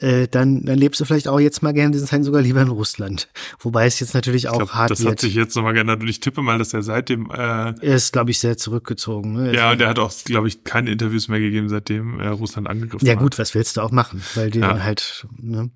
[0.00, 2.68] Äh, dann, dann lebst du vielleicht auch jetzt mal gerne diesen Zeit sogar lieber in
[2.68, 3.28] Russland.
[3.58, 5.08] Wobei es jetzt natürlich auch glaub, hart das wird.
[5.08, 7.74] Das hat sich jetzt nochmal geändert und ich tippe mal, dass er seitdem äh, Er
[7.82, 9.32] ist, glaube ich, sehr zurückgezogen.
[9.32, 9.52] Ne?
[9.52, 13.00] Ja, und er hat auch, glaube ich, keine Interviews mehr gegeben, seitdem äh, Russland angegriffen
[13.00, 13.08] hat.
[13.08, 14.22] Ja gut, was willst du auch machen?
[14.36, 14.84] Weil die ja.
[14.84, 15.70] halt, ne?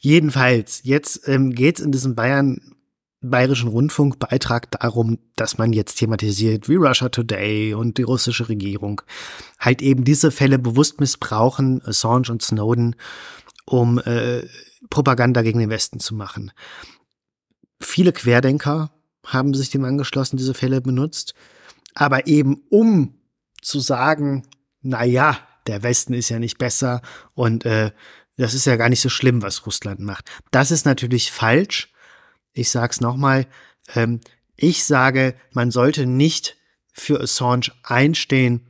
[0.00, 2.58] Jedenfalls, jetzt ähm, geht's in diesem Bayern
[3.22, 9.02] Bayerischen Rundfunkbeitrag darum, dass man jetzt thematisiert, wie Russia Today und die russische Regierung
[9.60, 12.96] halt eben diese Fälle bewusst missbrauchen, Assange und Snowden,
[13.64, 14.42] um äh,
[14.90, 16.50] Propaganda gegen den Westen zu machen.
[17.80, 18.92] Viele Querdenker
[19.24, 21.34] haben sich dem angeschlossen, diese Fälle benutzt,
[21.94, 23.14] aber eben um
[23.60, 24.48] zu sagen,
[24.80, 27.02] na ja, der Westen ist ja nicht besser
[27.34, 27.92] und äh,
[28.36, 30.28] das ist ja gar nicht so schlimm, was Russland macht.
[30.50, 31.91] Das ist natürlich falsch
[32.52, 33.46] ich sag's nochmal,
[33.94, 34.20] ähm,
[34.56, 36.56] ich sage, man sollte nicht
[36.92, 38.68] für Assange einstehen,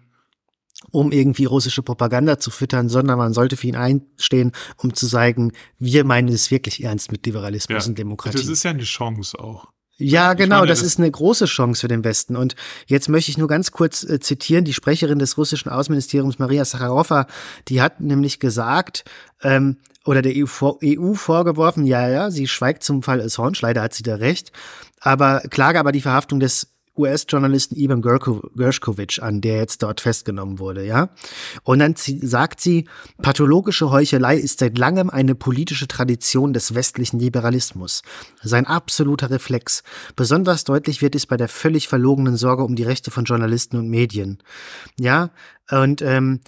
[0.91, 5.53] um irgendwie russische Propaganda zu füttern, sondern man sollte für ihn einstehen, um zu sagen,
[5.79, 8.39] wir meinen es wirklich ernst mit Liberalismus ja, und Demokratie.
[8.39, 9.69] Das ist ja eine Chance auch.
[9.99, 12.35] Ja, genau, meine, das, das, ist eine große Chance für den Westen.
[12.35, 16.65] Und jetzt möchte ich nur ganz kurz äh, zitieren, die Sprecherin des russischen Außenministeriums, Maria
[16.65, 17.27] Sacharowa,
[17.69, 19.05] die hat nämlich gesagt,
[19.43, 23.95] ähm, oder der EU, EU vorgeworfen, ja, ja, sie schweigt zum Fall Assange, leider hat
[23.95, 24.51] sie da recht,
[25.01, 30.85] aber klage aber die Verhaftung des US-Journalisten Ivan Gershkovich an, der jetzt dort festgenommen wurde,
[30.85, 31.09] ja.
[31.63, 32.87] Und dann sagt sie,
[33.23, 38.03] pathologische Heuchelei ist seit langem eine politische Tradition des westlichen Liberalismus.
[38.43, 39.83] Sein absoluter Reflex.
[40.17, 43.89] Besonders deutlich wird es bei der völlig verlogenen Sorge um die Rechte von Journalisten und
[43.89, 44.43] Medien.
[44.99, 45.31] Ja,
[45.71, 46.41] und ähm,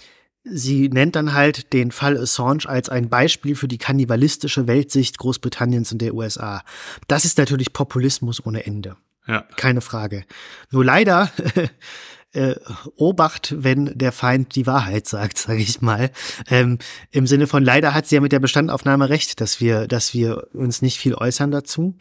[0.47, 5.91] Sie nennt dann halt den Fall Assange als ein Beispiel für die kannibalistische Weltsicht Großbritanniens
[5.91, 6.61] und der USA.
[7.07, 8.95] Das ist natürlich Populismus ohne Ende.
[9.27, 9.45] Ja.
[9.55, 10.25] Keine Frage.
[10.71, 11.31] Nur leider,
[12.35, 12.55] äh,
[12.97, 16.11] Obacht, wenn der Feind die Wahrheit sagt, sage ich mal.
[16.49, 16.77] Ähm,
[17.11, 20.47] Im Sinne von leider hat sie ja mit der Bestandaufnahme recht, dass wir, dass wir
[20.53, 21.95] uns nicht viel äußern dazu.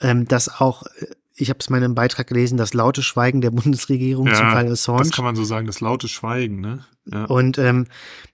[0.00, 3.40] Ähm, dass auch äh, ich habe es mal in einem Beitrag gelesen, das laute Schweigen
[3.40, 4.98] der Bundesregierung ja, zum Fall Assange.
[4.98, 6.84] Das kann man so sagen, das laute Schweigen, ne?
[7.10, 7.24] Ja.
[7.26, 7.86] Und ähm,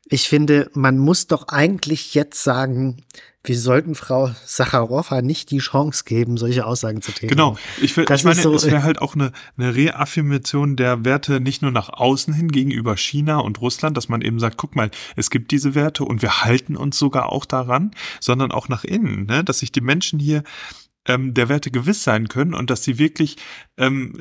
[0.06, 3.04] ich finde, man muss doch eigentlich jetzt sagen,
[3.44, 7.30] wir sollten Frau Sacharowa nicht die Chance geben, solche Aussagen zu tätigen.
[7.30, 7.58] Genau.
[7.80, 11.60] Ich, will, ich meine, so, es wäre halt auch eine, eine Reaffirmation der Werte nicht
[11.60, 15.30] nur nach außen hin gegenüber China und Russland, dass man eben sagt, guck mal, es
[15.30, 19.42] gibt diese Werte und wir halten uns sogar auch daran, sondern auch nach innen, ne?
[19.42, 20.44] dass sich die Menschen hier
[21.06, 23.36] ähm, der Werte gewiss sein können und dass sie wirklich,
[23.76, 24.14] ähm,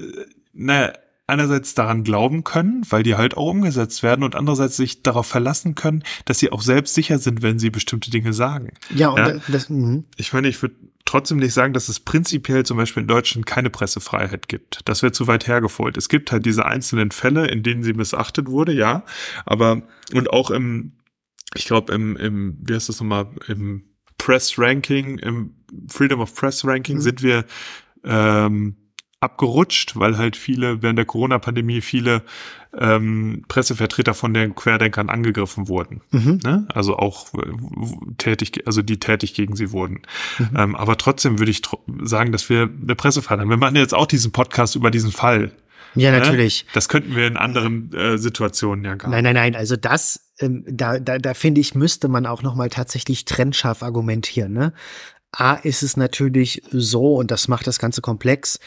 [0.54, 0.94] naja,
[1.32, 5.76] einerseits daran glauben können, weil die halt auch umgesetzt werden und andererseits sich darauf verlassen
[5.76, 8.74] können, dass sie auch selbst sicher sind, wenn sie bestimmte Dinge sagen.
[8.94, 9.40] Ja, und ja?
[9.48, 10.04] das, mh.
[10.18, 13.70] ich meine, ich würde trotzdem nicht sagen, dass es prinzipiell zum Beispiel in Deutschland keine
[13.70, 14.82] Pressefreiheit gibt.
[14.86, 15.96] Das wäre zu weit hergeholt.
[15.96, 19.04] Es gibt halt diese einzelnen Fälle, in denen sie missachtet wurde, ja,
[19.46, 20.94] aber und auch im,
[21.56, 23.84] ich glaube im, im, wie heißt das nochmal, im
[24.18, 25.56] Press Ranking, im
[25.88, 27.02] Freedom of Press Ranking mhm.
[27.02, 27.46] sind wir
[28.04, 28.76] ähm,
[29.22, 32.24] abgerutscht, weil halt viele während der Corona-Pandemie viele
[32.78, 36.02] ähm, Pressevertreter von den Querdenkern angegriffen wurden.
[36.10, 36.40] Mhm.
[36.44, 36.68] Ne?
[36.74, 37.28] Also auch
[38.18, 40.02] tätig, also die tätig gegen sie wurden.
[40.40, 40.50] Mhm.
[40.58, 43.50] Ähm, aber trotzdem würde ich tr sagen, dass wir eine Pressefreiheit haben.
[43.50, 45.52] Wir machen jetzt auch diesen Podcast über diesen Fall.
[45.94, 46.20] Ja, ne?
[46.20, 46.66] natürlich.
[46.74, 49.16] Das könnten wir in anderen äh, Situationen ja gar nicht.
[49.16, 49.56] Nein, nein, nein.
[49.56, 53.84] Also das, ähm, da, da, da finde ich, müsste man auch noch mal tatsächlich trennscharf
[53.84, 54.54] argumentieren.
[54.54, 54.74] Ne?
[55.32, 58.60] A ist es natürlich so, und das macht das Ganze komplex,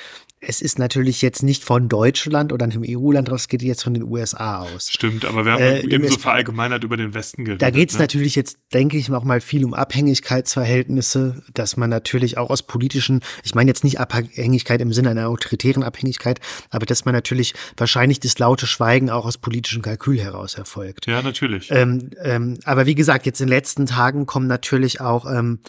[0.46, 4.02] es ist natürlich jetzt nicht von Deutschland oder einem EU-Land, das geht jetzt von den
[4.02, 4.90] USA aus.
[4.90, 7.62] Stimmt, aber wir haben äh, eben so verallgemeinert über den Westen geredet.
[7.62, 8.02] Da geht es ne?
[8.02, 13.20] natürlich jetzt, denke ich, auch mal viel um Abhängigkeitsverhältnisse, dass man natürlich auch aus politischen,
[13.42, 18.20] ich meine jetzt nicht Abhängigkeit im Sinne einer autoritären Abhängigkeit, aber dass man natürlich wahrscheinlich
[18.20, 21.06] das laute Schweigen auch aus politischem Kalkül heraus erfolgt.
[21.06, 21.70] Ja, natürlich.
[21.70, 25.60] Ähm, ähm, aber wie gesagt, jetzt in den letzten Tagen kommen natürlich auch ähm,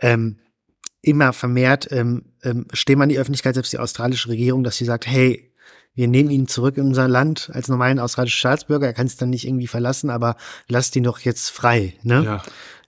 [0.00, 0.38] ähm,
[1.02, 5.06] immer vermehrt ähm, ähm, stehen an die Öffentlichkeit, selbst die australische Regierung, dass sie sagt,
[5.06, 5.48] hey,
[5.94, 8.86] wir nehmen ihn zurück in unser Land als normalen australischen Staatsbürger.
[8.86, 10.36] Er kann es dann nicht irgendwie verlassen, aber
[10.68, 11.96] lasst ihn doch jetzt frei.
[12.04, 12.22] Ne?
[12.24, 12.42] Ja.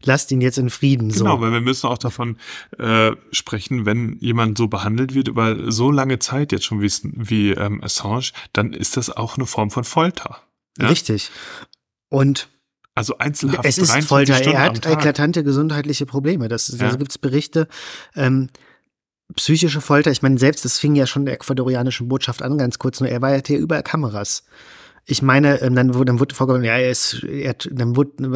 [0.04, 1.08] Lasst ihn jetzt in Frieden.
[1.08, 1.40] Genau, so.
[1.40, 2.36] weil wir müssen auch davon
[2.78, 7.50] äh, sprechen, wenn jemand so behandelt wird über so lange Zeit jetzt schon wie, wie
[7.50, 10.42] ähm, Assange, dann ist das auch eine Form von Folter.
[10.78, 10.86] Ja?
[10.86, 11.32] Richtig.
[12.10, 12.48] Und
[13.00, 13.64] also Einzelhaft.
[13.64, 14.38] Es ist Folter.
[14.40, 16.48] Er hat eklatante gesundheitliche Probleme.
[16.48, 16.86] Das, ja.
[16.86, 17.66] Also gibt es Berichte.
[18.14, 18.50] Ähm,
[19.34, 23.00] psychische Folter, ich meine, selbst das fing ja schon der ecuadorianischen Botschaft an, ganz kurz,
[23.00, 24.44] nur er war ja hier überall Kameras.
[25.06, 27.94] Ich meine, ähm, dann wurde, dann wurde vorgeworfen, ja, er ist, er hat, dann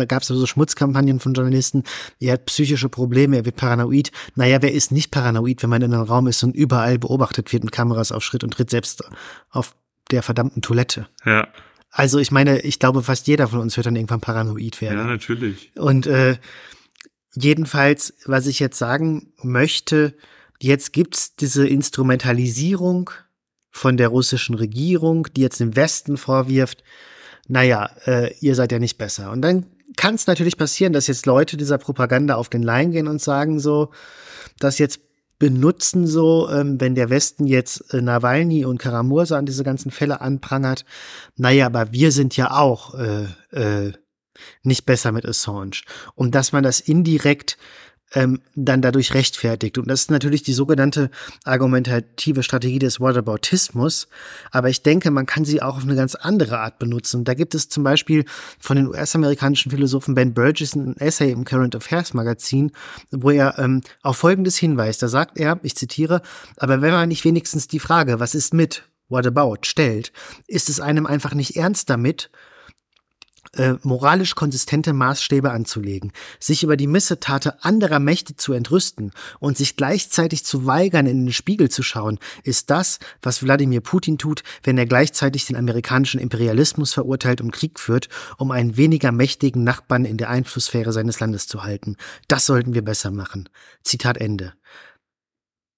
[0.09, 1.85] gab es so Schmutzkampagnen von Journalisten,
[2.21, 4.13] er hat psychische Probleme, er wird paranoid.
[4.35, 7.65] Naja, wer ist nicht paranoid, wenn man in einem Raum ist und überall beobachtet wird
[7.65, 9.05] mit Kameras auf Schritt und Tritt, selbst
[9.51, 9.75] auf
[10.11, 11.07] der verdammten Toilette.
[11.25, 11.49] Ja.
[11.97, 14.99] Also ich meine, ich glaube, fast jeder von uns wird dann irgendwann paranoid werden.
[14.99, 15.71] Ja, natürlich.
[15.77, 16.39] Und äh,
[17.35, 20.17] jedenfalls, was ich jetzt sagen möchte,
[20.61, 23.11] jetzt gibt's diese Instrumentalisierung
[23.71, 26.83] von der russischen Regierung, die jetzt dem Westen vorwirft,
[27.47, 29.31] naja, äh, ihr seid ja nicht besser.
[29.31, 33.07] Und dann kann es natürlich passieren, dass jetzt Leute dieser Propaganda auf den Lein gehen
[33.07, 33.93] und sagen so,
[34.59, 34.99] dass jetzt
[35.39, 40.21] benutzen so, ähm, wenn der Westen jetzt äh, Nawalny und Karamursa an diese ganzen Fälle
[40.21, 40.85] anprangert,
[41.37, 43.93] naja, aber wir sind ja auch äh, äh,
[44.63, 45.83] nicht besser mit Assange.
[46.15, 47.57] Und dass man das indirekt
[48.15, 49.77] ähm, dann dadurch rechtfertigt.
[49.79, 51.11] Und das ist natürlich die sogenannte
[51.45, 54.09] argumentative Strategie des Whataboutismus.
[54.51, 57.25] Aber ich denke, man kann sie auch auf eine ganz andere Art benutzen.
[57.25, 58.25] Da gibt es zum Beispiel
[58.59, 62.73] von den US-amerikanischen Philosophen Ben Burgess ein Essay im Current Affairs Magazin,
[63.11, 65.03] wo er ähm, auf Folgendes hinweist.
[65.03, 66.23] Da sagt er, ich zitiere,
[66.57, 70.13] aber wenn man nicht wenigstens die Frage, was ist mit, what about, stellt,
[70.47, 72.31] ist es einem einfach nicht ernst damit,
[73.55, 79.77] äh, moralisch konsistente Maßstäbe anzulegen, sich über die Missetate anderer Mächte zu entrüsten und sich
[79.77, 84.79] gleichzeitig zu weigern, in den Spiegel zu schauen, ist das, was Wladimir Putin tut, wenn
[84.79, 90.17] er gleichzeitig den amerikanischen Imperialismus verurteilt und Krieg führt, um einen weniger mächtigen Nachbarn in
[90.17, 91.97] der Einflusssphäre seines Landes zu halten.
[92.29, 93.49] Das sollten wir besser machen.
[93.83, 94.55] Zitat Ende.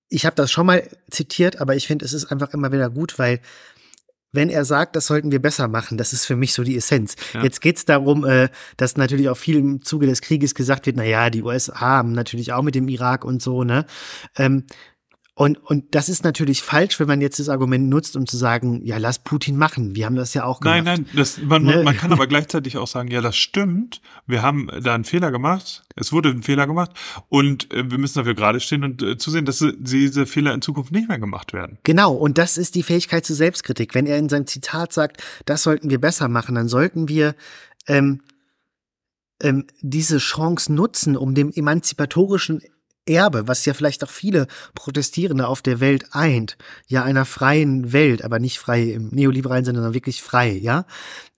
[0.08, 3.18] Ich habe das schon mal zitiert, aber ich finde, es ist einfach immer wieder gut,
[3.18, 3.40] weil
[4.36, 5.98] wenn er sagt, das sollten wir besser machen.
[5.98, 7.16] Das ist für mich so die Essenz.
[7.34, 7.42] Ja.
[7.42, 10.96] Jetzt geht es darum, äh, dass natürlich auch viel im Zuge des Krieges gesagt wird,
[10.96, 13.86] na ja, die USA haben natürlich auch mit dem Irak und so, ne?
[14.36, 14.64] Ähm,
[15.38, 18.80] und, und das ist natürlich falsch, wenn man jetzt das Argument nutzt, um zu sagen,
[18.86, 19.94] ja, lass Putin machen.
[19.94, 20.82] Wir haben das ja auch gemacht.
[20.82, 21.82] Nein, nein, das, man, ne?
[21.82, 24.00] man kann aber gleichzeitig auch sagen, ja, das stimmt.
[24.26, 25.84] Wir haben da einen Fehler gemacht.
[25.94, 26.92] Es wurde ein Fehler gemacht.
[27.28, 30.90] Und äh, wir müssen dafür gerade stehen und äh, zusehen, dass diese Fehler in Zukunft
[30.90, 31.76] nicht mehr gemacht werden.
[31.82, 32.14] Genau.
[32.14, 33.94] Und das ist die Fähigkeit zur Selbstkritik.
[33.94, 37.34] Wenn er in seinem Zitat sagt, das sollten wir besser machen, dann sollten wir,
[37.88, 38.22] ähm,
[39.42, 42.62] ähm, diese Chance nutzen, um dem emanzipatorischen
[43.06, 48.24] Erbe, was ja vielleicht auch viele Protestierende auf der Welt eint, ja einer freien Welt,
[48.24, 50.86] aber nicht frei im neoliberalen Sinne, sondern wirklich frei, ja,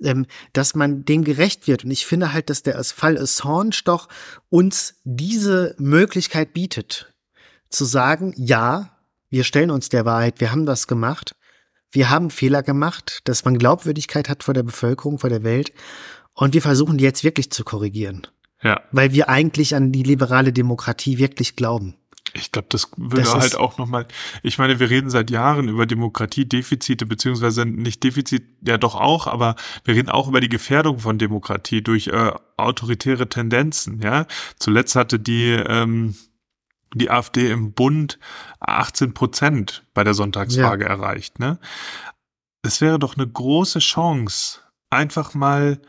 [0.02, 1.84] ähm, dass man dem gerecht wird.
[1.84, 4.08] Und ich finde halt, dass der Fall Assange doch
[4.48, 7.12] uns diese Möglichkeit bietet,
[7.68, 8.96] zu sagen, ja,
[9.30, 11.34] wir stellen uns der Wahrheit, wir haben das gemacht,
[11.90, 15.72] wir haben Fehler gemacht, dass man Glaubwürdigkeit hat vor der Bevölkerung, vor der Welt,
[16.34, 18.26] und wir versuchen die jetzt wirklich zu korrigieren.
[18.62, 18.82] Ja.
[18.92, 21.94] Weil wir eigentlich an die liberale Demokratie wirklich glauben.
[22.34, 24.06] Ich glaube, das würde Das halt auch nochmal,
[24.42, 29.56] ich meine, wir reden seit Jahren über Demokratiedefizite, beziehungsweise nicht Defizit, ja doch auch, aber
[29.84, 34.26] wir reden auch über die Gefährdung von Demokratie durch äh, autoritäre Tendenzen, ja.
[34.58, 36.16] Zuletzt hatte die, ähm,
[36.94, 38.18] die AfD im Bund
[38.60, 41.58] 18 Prozent bei der Sonntagsfrage erreicht, ne?
[42.62, 45.80] Es wäre doch eine große Chance, einfach mal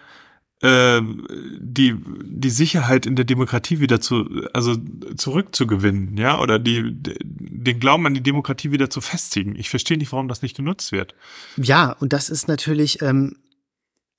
[0.62, 4.76] die, die Sicherheit in der Demokratie wieder zu, also
[5.16, 9.56] zurückzugewinnen, ja, oder die, den Glauben an die Demokratie wieder zu festigen.
[9.56, 11.16] Ich verstehe nicht, warum das nicht genutzt wird.
[11.56, 13.38] Ja, und das ist natürlich, ähm,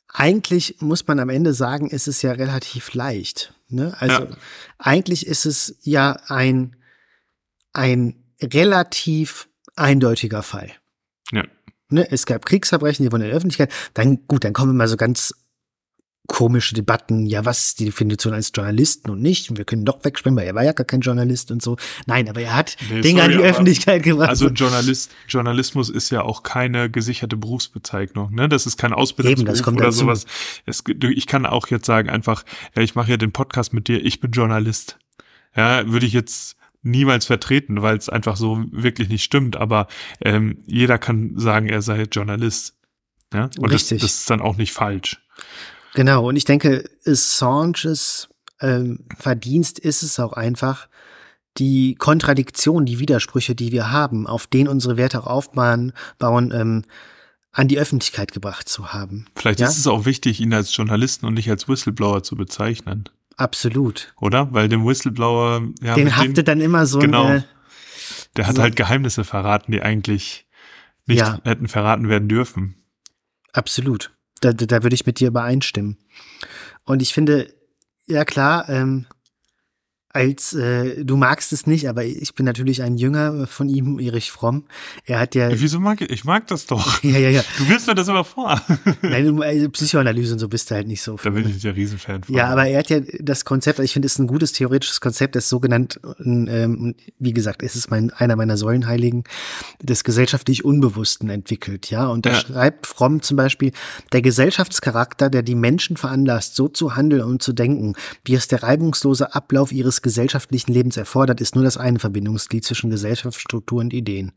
[0.09, 3.53] eigentlich muss man am Ende sagen, ist es ja relativ leicht.
[3.69, 3.95] Ne?
[3.99, 4.29] Also Ja.
[4.79, 6.75] eigentlich ist es ja ein,
[7.75, 10.71] ein relativ eindeutiger Fall.
[11.33, 11.45] Ja.
[11.91, 12.11] Ne?
[12.11, 13.73] Es gab Kriegsverbrechen, die wurden in der Öffentlichkeit.
[13.95, 15.35] Dann, gut, dann kommen immer so ganz
[16.27, 17.27] komische Debatten.
[17.27, 19.51] Ja, was ist die Definition eines Journalisten und nicht?
[19.51, 21.77] Und wir können doch wegspringen, weil er war ja gar kein Journalist und so.
[22.07, 24.29] Nein, aber er hat Nee, Dinge an sorry, die aber- Öffentlichkeit gebracht.
[24.29, 28.49] Also Journalist, Journalismus ist ja auch keine gesicherte Berufsbezeichnung, ne?
[28.49, 29.99] Das ist kein Ausbildungsberuf Eben, das oder dazu.
[29.99, 30.27] sowas.
[30.67, 32.45] Es, ich kann auch jetzt sagen einfach,
[32.77, 34.99] ja, ich mache ja den Podcast mit dir, ich bin Journalist.
[35.57, 39.89] Ja, würde ich jetzt niemals vertreten, weil es einfach so wirklich nicht stimmt, aber
[40.23, 42.75] ähm, jeder kann sagen, er sei Journalist.
[43.35, 43.51] Ja?
[43.59, 44.01] Und das, Richtig.
[44.03, 45.21] das ist dann auch nicht falsch.
[45.95, 48.29] Genau, und ich denke, Assanges
[48.61, 50.89] ähm, Verdienst ist es auch einfach,
[51.59, 56.85] die Kontradiktion, die Widersprüche, die wir haben, auf denen unsere Werte auch aufbauen, bauen, ähm,
[57.53, 59.27] an die Öffentlichkeit gebracht zu haben.
[59.35, 59.67] Vielleicht Ja?
[59.69, 64.13] ist es auch wichtig, ihn als Journalisten und nicht als Whistleblower zu bezeichnen, Absolut.
[64.21, 64.53] oder?
[64.55, 67.25] Weil dem Whistleblower, ja, Den mit dem- haftet dann immer so Genau.
[67.25, 67.45] eine,
[68.37, 68.63] Der hat So.
[68.63, 70.47] halt Geheimnisse verraten, die eigentlich
[71.07, 71.41] nicht Ja.
[71.43, 72.77] hätten verraten werden dürfen.
[73.53, 74.13] absolut.
[74.41, 75.99] Da, da, würde ich mit dir übereinstimmen.
[76.85, 77.53] Und ich finde,
[78.07, 79.07] ja klar, ähm,
[80.13, 84.33] als äh, du magst es nicht, aber ich bin natürlich ein Jünger von ihm, Erich
[84.33, 84.65] Fromm.
[85.05, 86.11] Er hat ja, Wieso mag ich?
[86.11, 87.01] Ich mag das doch.
[87.05, 87.43] ja, ja, ja.
[87.59, 88.61] Du wirst mir das immer vor.
[89.03, 91.17] Nein, also Psychoanalyse und so bist du halt nicht so.
[91.23, 92.35] da bin ich nicht der Riesenfan von.
[92.35, 95.37] Ja, aber er hat ja das Konzept, ich finde, es ist ein gutes theoretisches Konzept,
[95.37, 99.23] das sogenannt, ähm, wie gesagt, es ist mein, einer meiner Säulenheiligen,
[99.81, 102.09] des gesellschaftlich Unbewussten entwickelt, ja.
[102.09, 102.37] Und da Ja.
[102.41, 103.71] schreibt Fromm zum Beispiel,
[104.13, 107.95] der Gesellschaftscharakter, der die Menschen veranlasst, so zu handeln und zu denken,
[108.25, 112.91] wie es der reibungslose Ablauf ihres gesellschaftlichen Lebens erfordert, ist nur das eine Verbindungsglied zwischen
[112.91, 114.33] Gesellschaftsstruktur und Ideen.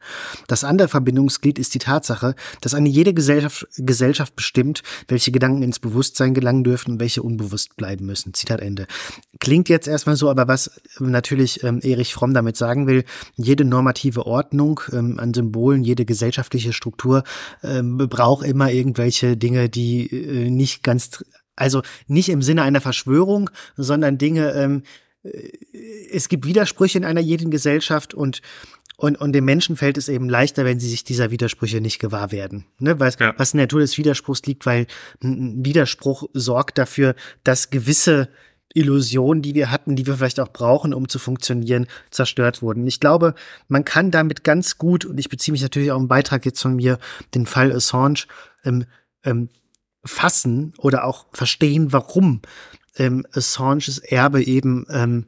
[0.47, 5.79] Das andere Verbindungsglied ist die Tatsache, dass eine jede Gesellschaft, Gesellschaft bestimmt, welche Gedanken ins
[5.79, 8.33] Bewusstsein gelangen dürfen und welche unbewusst bleiben müssen.
[8.33, 8.87] Zitat Ende.
[9.39, 13.03] Klingt jetzt erstmal so, aber was ähm, natürlich ähm, Erich Fromm damit sagen will,
[13.35, 17.23] jede normative Ordnung ähm, an Symbolen, jede gesellschaftliche Struktur
[17.63, 21.23] ähm, braucht immer irgendwelche Dinge, die äh, nicht ganz,
[21.55, 24.83] also nicht im Sinne einer Verschwörung, sondern Dinge, ähm,
[26.11, 28.41] es gibt Widersprüche in einer jeden Gesellschaft und
[28.95, 32.31] und, und dem Menschen fällt es eben leichter, wenn sie sich dieser Widersprüche nicht gewahr
[32.31, 32.65] werden.
[32.77, 32.99] Ne?
[32.99, 33.33] Was, Ja.
[33.37, 34.85] was in der Natur des Widerspruchs liegt, weil
[35.21, 38.29] ein Widerspruch sorgt dafür, dass gewisse
[38.73, 42.85] Illusionen, die wir hatten, die wir vielleicht auch brauchen, um zu funktionieren, zerstört wurden.
[42.85, 43.33] Ich glaube,
[43.67, 46.75] man kann damit ganz gut, und ich beziehe mich natürlich auf einen Beitrag jetzt von
[46.75, 46.99] mir,
[47.33, 48.25] den Fall Assange,
[48.63, 48.85] ähm,
[49.23, 49.49] ähm,
[50.05, 52.41] fassen oder auch verstehen, warum
[52.97, 55.25] ähm, Assanges Erbe eben ähm,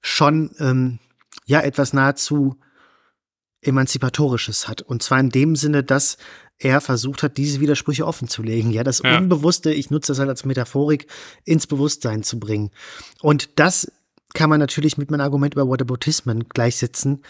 [0.00, 0.98] schon ähm,
[1.46, 2.56] ja etwas nahezu
[3.62, 4.82] emanzipatorisches hat.
[4.82, 6.16] Und zwar in dem Sinne, dass
[6.58, 8.70] er versucht hat, diese Widersprüche offenzulegen.
[8.70, 9.18] Ja, das Ja.
[9.18, 11.06] Unbewusste, ich nutze das halt als Metaphorik,
[11.44, 12.70] ins Bewusstsein zu bringen.
[13.20, 13.90] Und das
[14.34, 17.22] kann man natürlich mit meinem Argument über Whataboutismen gleichsetzen.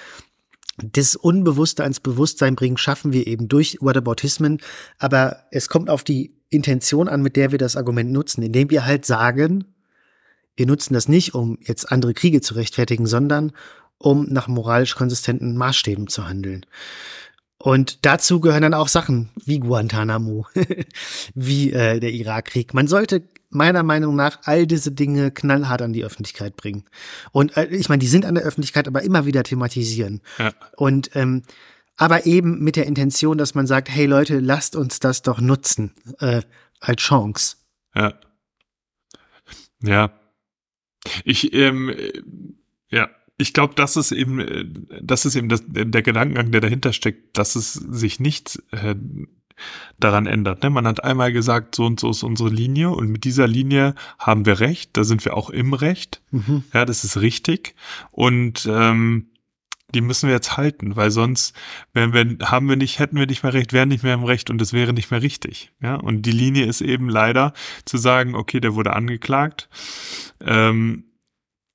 [0.76, 4.60] Das Unbewusste ans Bewusstsein bringen schaffen wir eben durch Whataboutismen,
[4.98, 8.84] aber es kommt auf die Intention an, mit der wir das Argument nutzen, indem wir
[8.84, 9.64] halt sagen,
[10.56, 13.52] wir nutzen das nicht, um jetzt andere Kriege zu rechtfertigen, sondern
[13.98, 16.66] um nach moralisch konsistenten Maßstäben zu handeln.
[17.58, 20.46] Und dazu gehören dann auch Sachen wie Guantanamo,
[21.34, 22.72] wie äh, der Irakkrieg.
[22.72, 26.84] Man sollte meiner Meinung nach all diese Dinge knallhart an die Öffentlichkeit bringen.
[27.32, 30.22] Und äh, ich meine, die sind an der Öffentlichkeit, aber immer wieder thematisieren.
[30.38, 30.52] Ja.
[30.76, 31.42] Und ähm,
[32.00, 35.92] aber eben mit der Intention, dass man sagt, hey Leute, lasst uns das doch nutzen
[36.18, 36.40] äh,
[36.80, 37.56] als Chance.
[37.94, 38.14] Ja.
[39.82, 40.10] Ja.
[41.24, 42.22] Ich, ähm, äh,
[42.88, 44.64] ja, ich glaube, das ist eben, äh,
[45.02, 48.94] das ist eben das, der Gedankengang, der dahinter steckt, dass es sich nicht äh,
[49.98, 50.62] daran ändert.
[50.62, 50.70] Ne?
[50.70, 54.46] Man hat einmal gesagt, so und so ist unsere Linie und mit dieser Linie haben
[54.46, 56.22] wir Recht, da sind wir auch im Recht.
[56.30, 56.64] Mhm.
[56.72, 57.74] Ja, das ist richtig.
[58.10, 59.26] Und ähm,
[59.94, 61.54] die müssen wir jetzt halten, weil sonst,
[61.92, 64.50] wenn wir, haben wir nicht, hätten wir nicht mehr recht, wären nicht mehr im Recht
[64.50, 65.72] und es wäre nicht mehr richtig.
[65.82, 67.52] Ja, und die Linie ist eben leider
[67.84, 69.68] zu sagen, okay, der wurde angeklagt.
[70.40, 71.04] Ähm,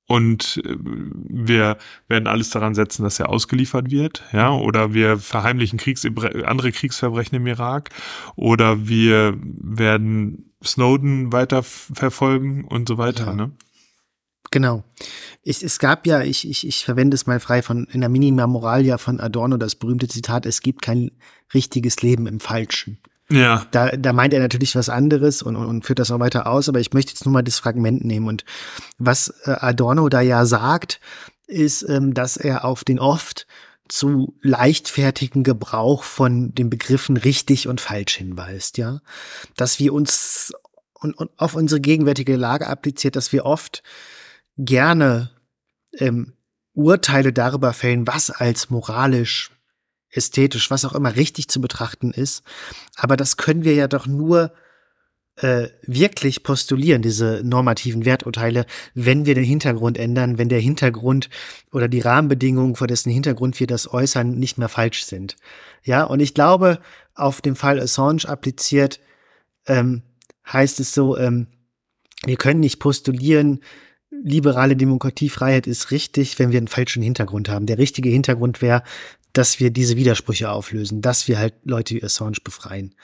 [0.08, 5.78] und äh, wir werden alles daran setzen, dass er ausgeliefert wird, ja, oder wir verheimlichen
[5.78, 6.06] Kriegs
[6.44, 7.90] andere Kriegsverbrechen im Irak,
[8.36, 13.34] oder wir werden Snowden weiter verfolgen und so weiter, ja.
[13.34, 13.52] ne?
[14.50, 14.84] Genau.
[15.42, 18.46] Ich, es gab ja, ich, ich, ich verwende es mal frei von in der Minima
[18.46, 21.10] Moralia von Adorno, das berühmte Zitat, es gibt kein
[21.54, 22.98] richtiges Leben im Falschen.
[23.28, 23.66] Ja.
[23.72, 26.68] Da, da meint er natürlich was anderes und, und, und führt das auch weiter aus,
[26.68, 28.28] aber ich möchte jetzt nur mal das Fragment nehmen.
[28.28, 28.44] Und
[28.98, 31.00] was äh, Adorno da ja sagt,
[31.46, 33.46] ist, ähm, dass er auf den oft
[33.88, 39.00] zu leichtfertigen Gebrauch von den Begriffen richtig und falsch hinweist, ja.
[39.56, 40.52] Dass wir uns
[40.94, 43.82] und, und auf unsere gegenwärtige Lage appliziert, dass wir oft
[44.56, 45.30] gerne
[45.98, 46.32] ähm,
[46.72, 49.50] Urteile darüber fällen, was als moralisch
[50.10, 52.42] ästhetisch, was auch immer richtig zu betrachten ist.
[52.96, 54.52] Aber das können wir ja doch nur
[55.36, 61.28] äh, wirklich postulieren, diese normativen Werturteile, wenn wir den Hintergrund ändern, wenn der Hintergrund
[61.72, 65.36] oder die Rahmenbedingungen, vor dessen Hintergrund wir das äußern, nicht mehr falsch sind.
[65.82, 66.80] Ja, und ich glaube,
[67.14, 69.00] auf den Fall Assange appliziert,
[69.66, 70.02] ähm,
[70.50, 71.48] heißt es so, ähm,
[72.24, 73.60] wir können nicht postulieren,
[74.22, 77.66] liberale Demokratiefreiheit ist richtig, wenn wir einen falschen Hintergrund haben.
[77.66, 78.82] Der richtige Hintergrund wäre,
[79.32, 82.94] dass wir diese Widersprüche auflösen, dass wir halt Leute wie Assange befreien.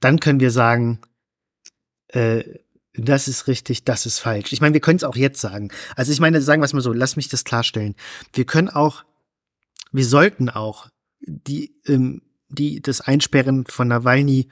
[0.00, 1.00] Dann können wir sagen,
[2.08, 2.42] äh,
[2.94, 4.52] das ist richtig, das ist falsch.
[4.52, 5.70] Ich meine, wir können es auch jetzt sagen.
[5.96, 7.96] Also ich meine, sagen wir es mal so, lass mich das klarstellen.
[8.32, 9.04] Wir können auch,
[9.92, 10.88] wir sollten auch
[11.20, 14.48] die, ähm, die das Einsperren von Nawalny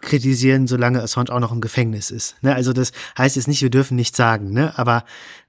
[0.00, 2.36] kritisieren, solange Assange auch noch im Gefängnis ist.
[2.42, 2.54] Ne?
[2.54, 4.78] Also das heißt jetzt nicht, wir dürfen nichts sagen, ne?
[4.78, 5.04] aber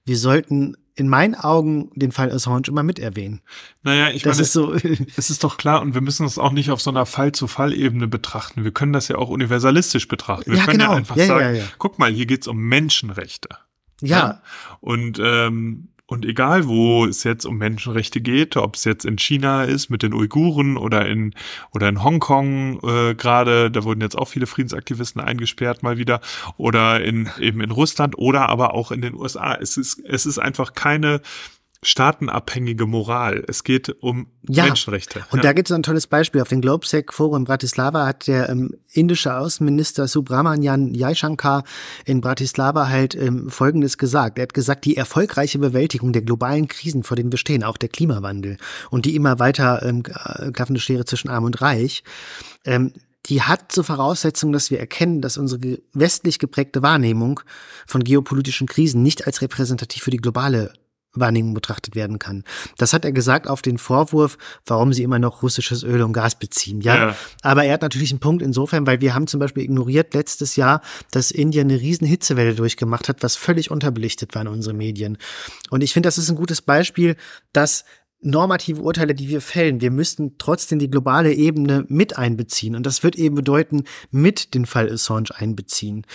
[0.06, 3.42] wir sollten in meinen Augen den Fall Assange immer mit erwähnen.
[3.84, 4.74] Naja, ich das meine, ist so
[5.18, 8.64] es ist doch klar und wir müssen es auch nicht auf so einer Fall-zu-Fall-Ebene betrachten.
[8.64, 10.52] Wir können das ja auch universalistisch betrachten.
[10.52, 10.92] Wir ja, können genau.
[10.92, 13.50] ja einfach ja, sagen, ja, guck mal, hier geht's um Menschenrechte.
[14.02, 14.42] Ja.
[14.80, 19.66] Und ähm, und egal, wo es jetzt um Menschenrechte geht, ob es jetzt in China
[19.66, 21.34] ist mit den Uiguren oder in
[21.74, 26.22] oder in Hongkong äh, gerade, da wurden jetzt auch viele Friedensaktivisten eingesperrt mal wieder,
[26.56, 29.56] oder in eben in Russland oder aber auch in den USA.
[29.56, 31.22] Es ist es ist einfach keine
[31.84, 33.44] staatenabhängige Moral.
[33.48, 34.66] Es geht um ja.
[34.66, 35.24] Menschenrechte.
[35.32, 35.44] Und ja.
[35.44, 36.42] da gibt es ein tolles Beispiel.
[36.42, 41.64] Auf dem Globsec Forum in Bratislava hat der ähm, indische Außenminister Subramanian Jaishankar
[42.06, 44.40] in Bratislava halt ähm, Folgendes gesagt.
[44.40, 47.90] Er hat gesagt, die erfolgreiche Bewältigung der globalen Krisen, vor denen wir stehen, auch der
[47.90, 48.58] Klimawandel
[48.90, 52.04] und die immer weiter ähm, äh, klaffende Schere zwischen Arm und Reich,
[52.66, 52.94] ähm,
[53.28, 57.42] die hat zur Voraussetzung, dass wir erkennen, dass unsere westlich geprägte Wahrnehmung
[57.86, 60.72] von geopolitischen Krisen nicht als repräsentativ für die globale
[61.20, 62.44] Wahrnehmung betrachtet werden kann.
[62.78, 66.38] Das hat er gesagt auf den Vorwurf, warum sie immer noch russisches Öl und Gas
[66.38, 66.82] beziehen.
[66.82, 67.16] Ja, ja.
[67.42, 70.82] aber er hat natürlich einen Punkt insofern, weil wir haben zum Beispiel ignoriert letztes Jahr,
[71.12, 75.18] dass Indien eine riesen Hitzewelle durchgemacht hat, was völlig unterbelichtet war in unseren Medien.
[75.70, 77.16] Und ich finde, das ist ein gutes Beispiel,
[77.54, 77.86] dass
[78.22, 82.76] normative Urteile, die wir fällen, wir müssten trotzdem die globale Ebene mit einbeziehen.
[82.76, 86.06] Und das wird eben bedeuten, mit den Fall Assange einbeziehen.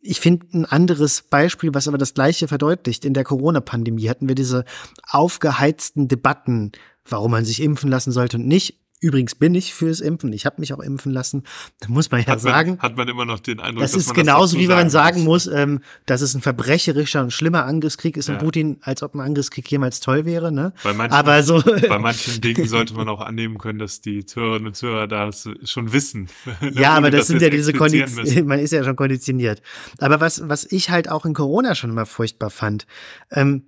[0.00, 3.04] Ich finde ein anderes Beispiel, was aber das Gleiche verdeutlicht.
[3.04, 4.64] In der Corona-Pandemie hatten wir diese
[5.08, 6.72] aufgeheizten Debatten,
[7.04, 8.81] warum man sich impfen lassen sollte und nicht.
[9.02, 10.32] Übrigens bin ich fürs Impfen.
[10.32, 11.42] Ich habe mich auch impfen lassen.
[11.80, 12.78] Da muss man ja hat sagen.
[12.78, 15.24] hat man immer noch den Eindruck, das dass ist man genauso, das wie man sagen
[15.24, 18.34] muss, ähm, dass es ein verbrecherischer und schlimmer Angriffskrieg ist ja.
[18.34, 20.52] in Putin, als ob ein Angriffskrieg jemals toll wäre.
[20.52, 20.72] Ne?
[20.84, 24.68] Bei manchen, Aber so bei manchen Dingen sollte man auch annehmen können, dass die Zuhörerinnen
[24.68, 26.28] und Zuhörer das schon wissen.
[26.72, 28.46] ja, aber das, das sind ja diese Konditionen.
[28.46, 29.62] Man ist ja schon konditioniert.
[29.98, 32.86] Aber was was ich halt auch in Corona schon immer furchtbar fand.
[33.32, 33.64] Ähm,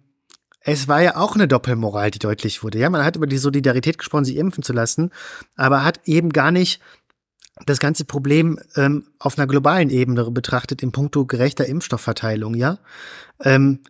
[0.65, 2.79] es war ja auch eine Doppelmoral, die deutlich wurde.
[2.79, 5.11] Ja, man hat über die Solidarität gesprochen, sich impfen zu lassen,
[5.57, 6.81] aber hat eben gar nicht
[7.67, 12.79] das ganze Problem ähm, auf einer globalen Ebene betrachtet, in puncto gerechter Impfstoffverteilung, ja.
[13.41, 13.81] Ähm,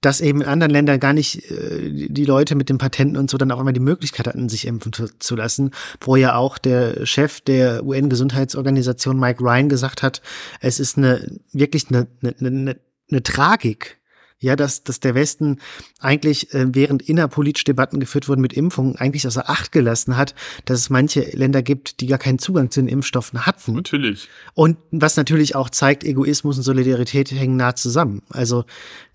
[0.00, 3.38] dass eben in anderen Ländern gar nicht äh, die Leute mit den Patenten und so
[3.38, 7.04] dann auch immer die Möglichkeit hatten, sich impfen zu, zu lassen, wo ja auch der
[7.04, 10.22] Chef der UN-Gesundheitsorganisation Mike Ryan gesagt hat,
[10.60, 13.98] es ist eine wirklich eine, eine, eine, eine Tragik,
[14.40, 15.58] ja, dass, dass der Westen
[15.98, 20.34] eigentlich, äh, während innerpolitisch Debatten geführt wurden mit Impfungen, eigentlich außer Acht gelassen hat,
[20.64, 23.74] dass es manche Länder gibt, die gar keinen Zugang zu den Impfstoffen hatten.
[23.74, 24.28] Natürlich.
[24.54, 28.22] Und was natürlich auch zeigt, Egoismus und Solidarität hängen nah zusammen.
[28.30, 28.64] Also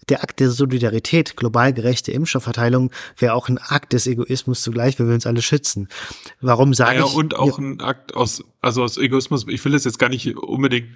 [0.10, 5.08] der Akt der Solidarität, global gerechte Impfstoffverteilung, wäre auch ein Akt des Egoismus zugleich, wir
[5.08, 5.88] will uns alle schützen.
[6.42, 7.14] Warum sage ja, ich?
[7.14, 10.90] Und auch ein Akt aus, also aus Egoismus, ich will das jetzt gar nicht unbedingt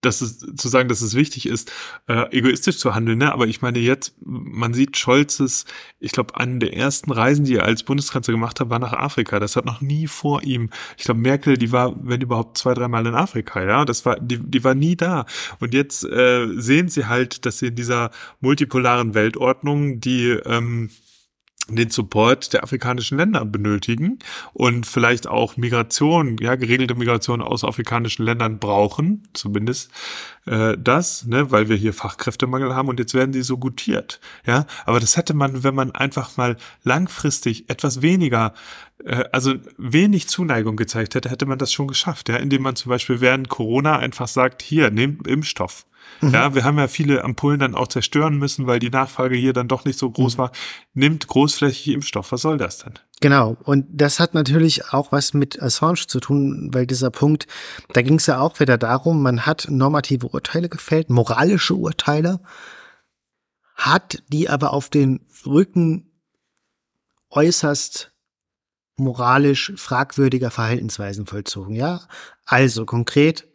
[0.00, 1.72] dass es zu sagen, dass es wichtig ist,
[2.06, 3.18] äh, egoistisch zu handeln.
[3.18, 3.32] Ne?
[3.32, 5.64] Aber ich meine jetzt, man sieht Scholzes,
[5.98, 9.40] ich glaube, eine der ersten Reisen, die er als Bundeskanzler gemacht hat, war nach Afrika.
[9.40, 10.70] Das hat noch nie vor ihm.
[10.96, 13.62] Ich glaube, Merkel, die war, wenn überhaupt, zwei, dreimal in Afrika.
[13.64, 15.26] Ja, das war, die, die war nie da.
[15.60, 20.90] Und jetzt äh, sehen sie halt, dass sie in dieser multipolaren Weltordnung, die ähm,
[21.68, 24.18] den Support der afrikanischen Länder benötigen
[24.52, 29.90] und vielleicht auch Migration, ja, geregelte Migration aus afrikanischen Ländern brauchen, zumindest
[30.46, 34.66] äh, das, ne, weil wir hier Fachkräftemangel haben und jetzt werden sie so gutiert, ja.
[34.84, 38.54] Aber das hätte man, wenn man einfach mal langfristig etwas weniger,
[39.04, 42.90] äh, also wenig Zuneigung gezeigt hätte, hätte man das schon geschafft, ja, indem man zum
[42.90, 45.84] Beispiel während Corona einfach sagt, hier, nehmt Impfstoff,
[46.20, 46.32] Mhm.
[46.32, 49.68] Ja, wir haben ja viele Ampullen dann auch zerstören müssen, weil die Nachfrage hier dann
[49.68, 50.38] doch nicht so groß mhm.
[50.38, 50.52] war.
[50.94, 52.32] Nimmt großflächig Impfstoff.
[52.32, 52.94] Was soll das denn?
[53.20, 53.56] Genau.
[53.64, 57.46] Und das hat natürlich auch was mit Assange zu tun, weil dieser Punkt,
[57.92, 62.40] da ging es ja auch wieder darum, man hat normative Urteile gefällt, moralische Urteile,
[63.74, 66.10] hat die aber auf den Rücken
[67.30, 68.12] äußerst
[68.96, 72.00] moralisch fragwürdiger Verhaltensweisen vollzogen, ja?
[72.46, 73.46] Also konkret,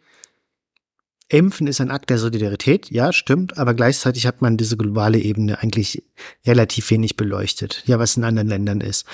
[1.32, 5.60] Impfen ist ein Akt der Solidarität, ja, stimmt, aber gleichzeitig hat man diese globale Ebene
[5.60, 6.04] eigentlich
[6.46, 9.06] relativ wenig beleuchtet, ja, was in anderen Ländern ist.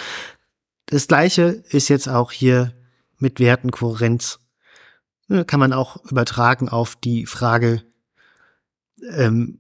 [0.88, 2.74] Das gleiche ist jetzt auch hier
[3.20, 4.40] mit Wertenkohärenz.
[5.28, 7.84] Ne, kann man auch übertragen auf die Frage
[9.12, 9.60] ähm,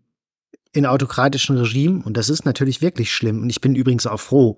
[0.72, 4.58] in autokratischen Regimen, und das ist natürlich wirklich schlimm, und ich bin übrigens auch froh.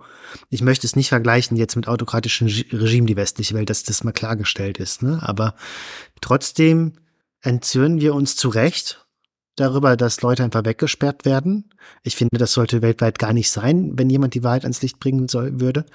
[0.49, 4.13] Ich möchte es nicht vergleichen jetzt mit autokratischen Regimen, die westliche Welt, dass das mal
[4.13, 5.19] klargestellt ist, ne?
[5.21, 5.55] aber
[6.21, 6.93] trotzdem
[7.41, 9.05] entzürnen wir uns zu Recht
[9.55, 11.73] darüber, dass Leute einfach weggesperrt werden.
[12.03, 15.27] Ich finde, das sollte weltweit gar nicht sein, wenn jemand die Wahrheit ans Licht bringen
[15.27, 15.85] soll, würde.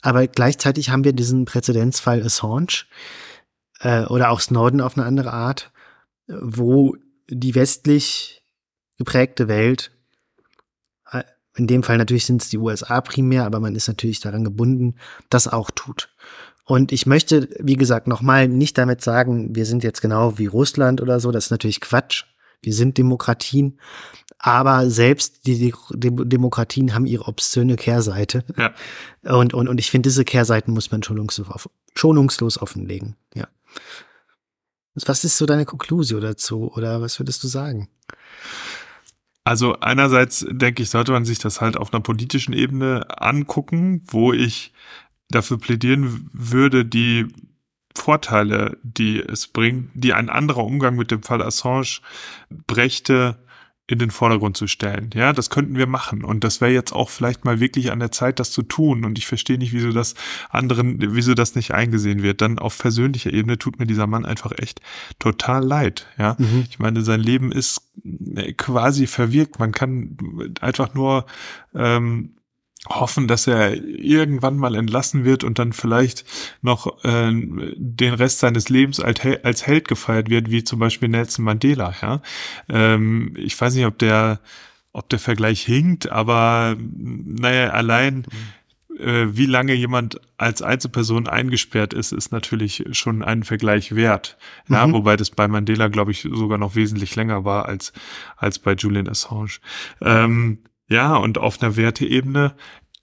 [0.00, 2.84] Aber gleichzeitig haben wir diesen Präzedenzfall Assange
[3.80, 5.72] äh, oder auch Snowden auf eine andere Art,
[6.26, 6.96] wo
[7.28, 8.42] die westlich
[8.98, 9.90] geprägte Welt,
[11.10, 11.24] äh,
[11.54, 14.96] in dem Fall natürlich sind es die USA primär, aber man ist natürlich daran gebunden,
[15.28, 16.11] das auch tut.
[16.64, 21.00] Und ich möchte, wie gesagt, nochmal nicht damit sagen, wir sind jetzt genau wie Russland
[21.00, 21.32] oder so.
[21.32, 22.24] Das ist natürlich Quatsch.
[22.62, 23.78] Wir sind Demokratien.
[24.38, 28.44] Aber selbst die, Demokratien haben ihre obszöne Kehrseite.
[28.56, 28.74] Ja.
[29.36, 33.16] Und, und, und ich finde, diese Kehrseiten muss man schonungslos, schonungslos offenlegen.
[33.34, 33.48] Ja.
[34.94, 36.72] Was ist so deine Konklusion dazu?
[36.72, 37.88] Oder was würdest du sagen?
[39.44, 44.32] Also einerseits denke ich, sollte man sich das halt auf einer politischen Ebene angucken, wo
[44.32, 44.72] ich
[45.32, 47.26] dafür plädieren würde, die
[47.94, 52.00] Vorteile, die es bringt, die ein anderer Umgang mit dem Fall Assange
[52.66, 53.38] brächte,
[53.88, 55.10] in den Vordergrund zu stellen.
[55.12, 56.24] Ja, das könnten wir machen.
[56.24, 59.04] Und das wäre jetzt auch vielleicht mal wirklich an der Zeit, das zu tun.
[59.04, 60.14] Und ich verstehe nicht, wieso das
[60.48, 62.40] anderen, wieso das nicht eingesehen wird.
[62.40, 64.80] Dann auf persönlicher Ebene tut mir dieser Mann einfach echt
[65.18, 66.06] total leid.
[66.16, 66.64] Ja, mhm.
[66.70, 67.82] ich meine, sein Leben ist
[68.56, 69.58] quasi verwirkt.
[69.58, 70.16] Man kann
[70.60, 71.26] einfach nur
[71.74, 72.36] ähm,
[72.88, 76.24] hoffen, dass er irgendwann mal entlassen wird und dann vielleicht
[76.62, 81.08] noch äh, den Rest seines Lebens als, Hel als Held gefeiert wird, wie zum Beispiel
[81.08, 81.94] Nelson Mandela.
[82.02, 82.22] Ja,
[82.68, 84.40] ähm, ich weiß nicht, ob der,
[84.92, 88.24] ob der Vergleich hinkt, aber naja, allein
[88.98, 94.36] äh, wie lange jemand als Einzelperson eingesperrt ist, ist natürlich schon ein Vergleich wert.
[94.68, 94.92] Ja, mhm.
[94.92, 97.92] wobei das bei Mandela, glaube ich, sogar noch wesentlich länger war als
[98.36, 99.58] als bei Julian Assange.
[100.00, 100.58] Ähm,
[100.92, 102.54] ja, und auf einer Werteebene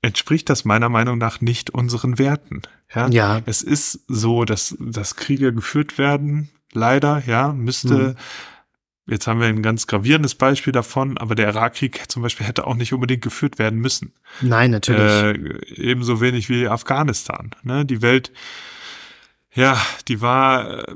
[0.01, 2.61] entspricht das meiner Meinung nach nicht unseren Werten.
[2.93, 3.41] Ja, ja.
[3.45, 6.49] es ist so, dass, dass Kriege geführt werden.
[6.71, 7.93] Leider, ja, müsste.
[7.93, 8.15] Mhm.
[9.07, 12.75] Jetzt haben wir ein ganz gravierendes Beispiel davon, aber der Irakkrieg zum Beispiel hätte auch
[12.75, 14.13] nicht unbedingt geführt werden müssen.
[14.41, 15.01] Nein, natürlich.
[15.01, 17.49] Äh, ebenso wenig wie Afghanistan.
[17.63, 17.85] Ne?
[17.85, 18.31] Die Welt,
[19.53, 20.95] ja, die war äh,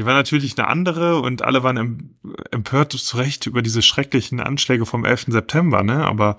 [0.00, 2.16] die war natürlich eine andere und alle waren
[2.50, 5.26] empört zu Recht über diese schrecklichen Anschläge vom 11.
[5.28, 6.06] September, ne?
[6.06, 6.38] Aber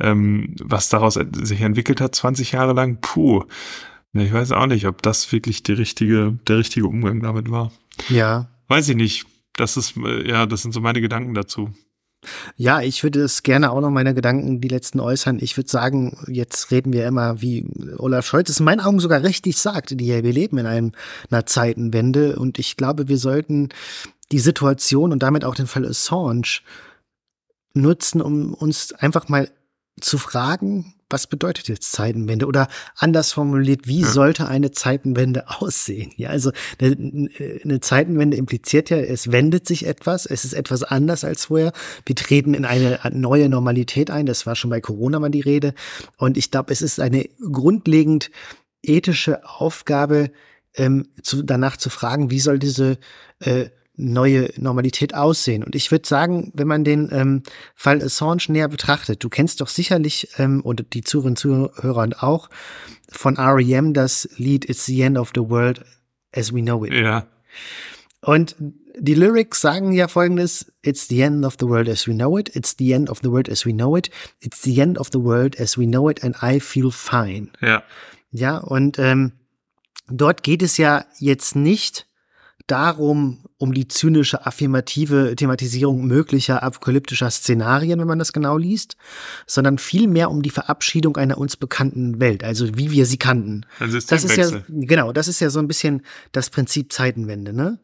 [0.00, 3.44] ähm, was daraus sich entwickelt hat, 20 Jahre lang, puh.
[4.14, 7.70] Ich weiß auch nicht, ob das wirklich die richtige, der richtige Umgang damit war.
[8.08, 8.48] Ja.
[8.68, 9.26] Weiß ich nicht.
[9.56, 11.70] Das ist, äh, ja, das sind so meine Gedanken dazu.
[12.56, 15.38] Ja, ich würde es gerne auch noch meine Gedanken, die letzten äußern.
[15.40, 17.66] Ich würde sagen, jetzt reden wir immer, wie
[17.98, 20.92] Olaf Scholz es in meinen Augen sogar richtig sagt, die wir leben in einem,
[21.30, 23.70] einer Zeitenwende und ich glaube, wir sollten
[24.30, 26.60] die Situation und damit auch den Fall Assange
[27.74, 29.50] nutzen, um uns einfach mal
[30.00, 32.46] zu fragen, was bedeutet jetzt Zeitenwende?
[32.46, 36.12] Oder anders formuliert, wie sollte eine Zeitenwende aussehen?
[36.16, 36.50] Ja, also
[36.80, 37.28] eine,
[37.62, 41.72] eine, Zeitenwende impliziert ja, es wendet sich etwas, es ist etwas anders als vorher.
[42.06, 44.26] Wir treten in eine neue Normalität ein.
[44.26, 45.74] Das war schon bei Corona mal die Rede.
[46.16, 48.30] Und ich glaube, es ist eine grundlegend
[48.82, 50.32] ethische Aufgabe,
[50.74, 52.98] ähm, zu, danach zu fragen, wie soll diese
[53.40, 53.66] äh,
[54.02, 55.62] neue Normalität aussehen.
[55.62, 57.42] Und ich würde sagen, wenn man den ähm,
[57.74, 62.50] Fall Assange näher betrachtet, du kennst doch sicherlich, ähm, und die Zuhörerinnen und Zuhörer auch,
[63.10, 63.94] von R.E.M.
[63.94, 65.84] das Lied It's the End of the World
[66.34, 66.94] as We Know It.
[66.94, 67.26] Ja.
[68.20, 68.56] Und
[68.98, 72.54] die Lyrics sagen ja folgendes, It's the end of the world as we know it,
[72.54, 75.20] it's the end of the world as we know it, it's the end of the
[75.20, 77.48] world as we know it and I feel fine.
[77.60, 77.82] Ja.
[78.30, 79.32] Ja, und ähm,
[80.08, 82.06] dort geht es ja jetzt nicht
[82.72, 88.96] darum, um die zynische, affirmative Thematisierung möglicher apokalyptischer Szenarien, wenn man das genau liest,
[89.46, 93.66] sondern vielmehr um die Verabschiedung einer uns bekannten Welt, also wie wir sie kannten.
[93.78, 96.02] Ein Das ist ja, genau, das ist ja so ein bisschen
[96.32, 97.78] das Prinzip Zeitenwende, ne?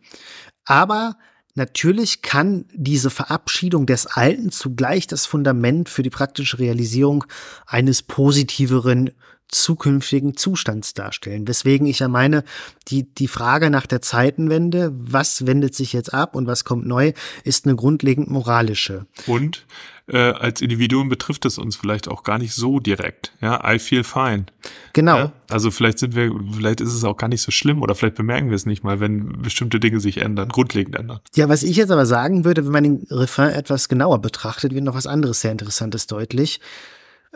[0.65, 1.19] Aber
[1.55, 7.25] natürlich kann diese Verabschiedung des Alten zugleich das Fundament für die praktische Realisierung
[7.67, 9.11] eines positiveren
[9.49, 11.49] zukünftigen Zustands darstellen.
[11.49, 12.45] Weswegen ich ja meine,
[12.89, 17.13] die, die Frage nach der Zeitenwende, was wendet sich jetzt ab und was kommt neu,
[17.45, 19.07] ist eine grundlegend moralische.
[19.27, 19.67] Und
[20.09, 23.33] äh, als Individuum betrifft es uns vielleicht auch gar nicht so direkt.
[23.41, 24.47] Ja, I feel fine.
[24.95, 25.17] Genau.
[25.17, 25.33] Ja?
[25.51, 28.49] Also vielleicht sind wir, vielleicht ist es auch gar nicht so schlimm oder vielleicht bemerken
[28.49, 31.21] wir es nicht mal, wenn bestimmte Dinge sich ändern, grundlegend ändern.
[31.35, 34.85] Ja, was ich jetzt aber sagen würde, wenn man den Refrain etwas genauer betrachtet, wird
[34.85, 36.61] noch was anderes sehr Interessantes deutlich.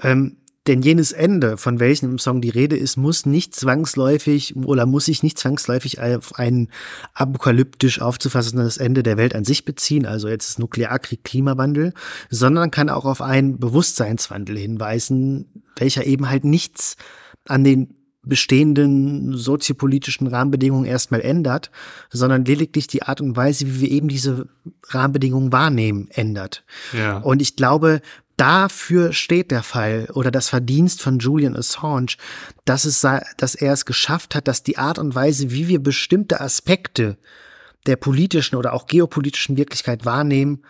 [0.01, 4.87] Ähm, denn jenes Ende, von welchem im Song die Rede ist, muss nicht zwangsläufig oder
[4.87, 6.69] muss sich nicht zwangsläufig auf ein
[7.15, 11.95] apokalyptisch aufzufassendes Ende der Welt an sich beziehen, also jetzt Nuklearkrieg, Klimawandel,
[12.31, 16.97] sondern kann auch auf einen Bewusstseinswandel hinweisen, welcher eben halt nichts
[17.49, 21.73] an den bestehenden soziopolitischen Rahmenbedingungen erstmal ändert,
[22.09, 24.49] sondern lediglich die Art und Weise, wie wir eben diese
[24.91, 26.65] Rahmenbedingungen wahrnehmen, ändert.
[26.97, 27.19] Ja.
[27.19, 28.01] Und ich glaube,
[28.43, 32.17] dafür steht der Fall oder das Verdienst von Julian Assange,
[32.65, 36.41] dass es, dass er es geschafft hat, dass die Art und Weise, wie wir bestimmte
[36.41, 37.19] Aspekte
[37.87, 40.65] der politischen oder auch geopolitischen Wirklichkeit wahrnehmen,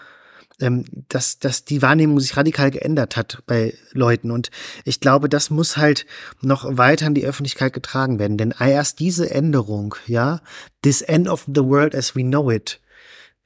[0.61, 4.31] ähm, dass, dass die Wahrnehmung sich radikal geändert hat bei Leuten.
[4.31, 4.51] Und
[4.85, 6.05] ich glaube, das muss halt
[6.43, 8.37] noch weiter in die Öffentlichkeit getragen werden.
[8.37, 10.43] Denn erst diese Änderung, ja,
[10.85, 12.81] this end of the world as we know it,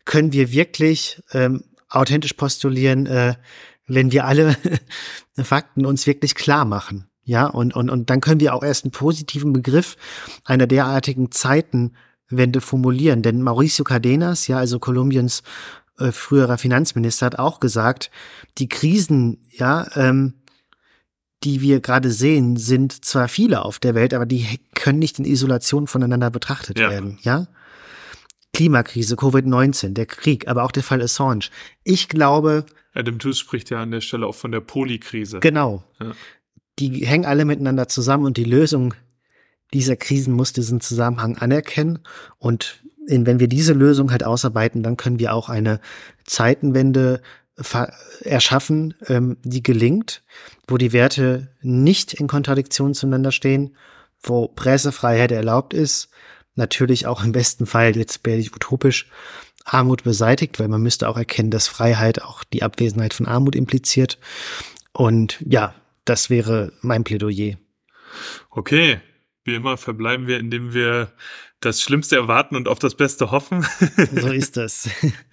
[0.04, 3.36] können wir wirklich ähm, authentisch postulieren, äh,
[3.86, 4.56] wenn wir alle
[5.42, 7.08] Fakten uns wirklich klar machen.
[7.24, 9.96] Ja, und, und, und dann können wir auch erst einen positiven Begriff
[10.44, 13.22] einer derartigen Zeitenwende formulieren.
[13.22, 15.42] Denn Mauricio Cardenas, ja, also Kolumbiens
[15.98, 18.12] äh, früherer Finanzminister, hat auch gesagt,
[18.58, 20.34] die Krisen, ja, ähm,
[21.42, 25.24] die wir gerade sehen, sind zwar viele auf der Welt, aber die können nicht in
[25.24, 26.90] Isolation voneinander betrachtet Ja.
[26.90, 27.46] werden, ja.
[28.54, 31.50] Klimakrise, Covid-19, der Krieg, aber auch der Fall Assange.
[31.84, 32.64] Ich glaube,
[32.96, 35.40] Adam Tooze spricht ja an der Stelle auch von der Polykrise.
[35.40, 35.84] Genau.
[36.00, 36.12] Ja.
[36.78, 38.94] Die hängen alle miteinander zusammen und die Lösung
[39.72, 42.00] dieser Krisen muss diesen Zusammenhang anerkennen.
[42.38, 45.80] Und wenn wir diese Lösung halt ausarbeiten, dann können wir auch eine
[46.24, 47.20] Zeitenwende
[48.20, 50.22] erschaffen, ähm, die gelingt,
[50.68, 53.76] wo die Werte nicht in Kontradiktion zueinander stehen,
[54.22, 56.10] wo Pressefreiheit erlaubt ist,
[56.54, 59.10] natürlich auch im besten Fall, jetzt werde ich utopisch,
[59.66, 64.18] Armut beseitigt, weil man müsste auch erkennen, dass Freiheit auch die Abwesenheit von Armut impliziert.
[64.92, 67.56] Und ja, das wäre mein Plädoyer.
[68.50, 69.00] Okay,
[69.44, 71.12] wie immer verbleiben wir, indem wir
[71.60, 73.66] das Schlimmste erwarten und auf das Beste hoffen.
[74.14, 74.88] So ist das.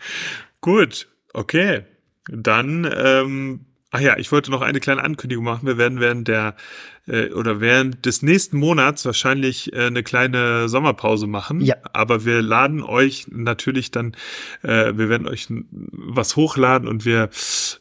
[0.61, 1.85] Gut, okay.
[2.25, 5.67] Dann, ähm, ach ja, ich wollte noch eine kleine Ankündigung machen.
[5.67, 6.55] Wir werden während der
[7.07, 11.61] äh, oder während des nächsten Monats wahrscheinlich äh, eine kleine Sommerpause machen.
[11.61, 11.75] Ja.
[11.93, 14.15] Aber wir laden euch natürlich dann,
[14.63, 17.29] äh, wir werden euch was hochladen und wir,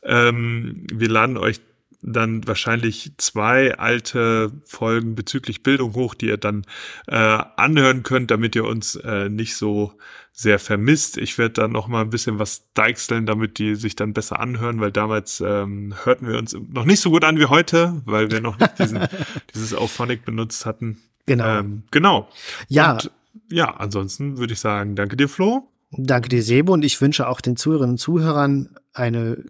[0.04, 1.60] ähm, wir laden euch
[2.02, 6.64] dann wahrscheinlich zwei alte Folgen bezüglich Bildung hoch, die ihr dann
[7.06, 9.92] äh, anhören könnt, damit ihr uns äh, nicht so
[10.32, 11.18] sehr vermisst.
[11.18, 14.80] Ich werde dann noch mal ein bisschen was deichseln, damit die sich dann besser anhören,
[14.80, 18.40] weil damals ähm, hörten wir uns noch nicht so gut an wie heute, weil wir
[18.40, 19.06] noch nicht diesen,
[19.54, 21.02] dieses Auphonic benutzt hatten.
[21.26, 21.58] Genau.
[21.58, 22.28] Ähm, genau.
[22.68, 23.10] ja, Und,
[23.50, 25.68] ja, ansonsten würde ich sagen, danke dir, Flo.
[25.90, 29.44] danke dir, Sebo, und ich wünsche auch den Zuhörerinnen und Zuhörern eine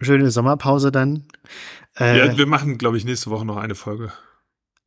[0.00, 1.24] schöne Sommerpause dann.
[1.96, 4.12] Äh, Ja, wir machen, glaube ich, nächste Woche noch eine Folge.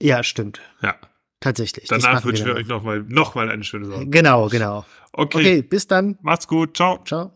[0.01, 0.59] ja, stimmt.
[0.81, 0.95] Ja.
[1.39, 1.87] Tatsächlich.
[1.87, 4.07] Danach wünschen wir euch noch mal, noch mal eine schöne Sache.
[4.07, 4.85] Genau, genau.
[5.13, 5.37] Okay.
[5.37, 6.17] Okay, bis dann.
[6.21, 6.75] Macht's gut.
[6.75, 6.99] Ciao.
[7.05, 7.31] Ciao.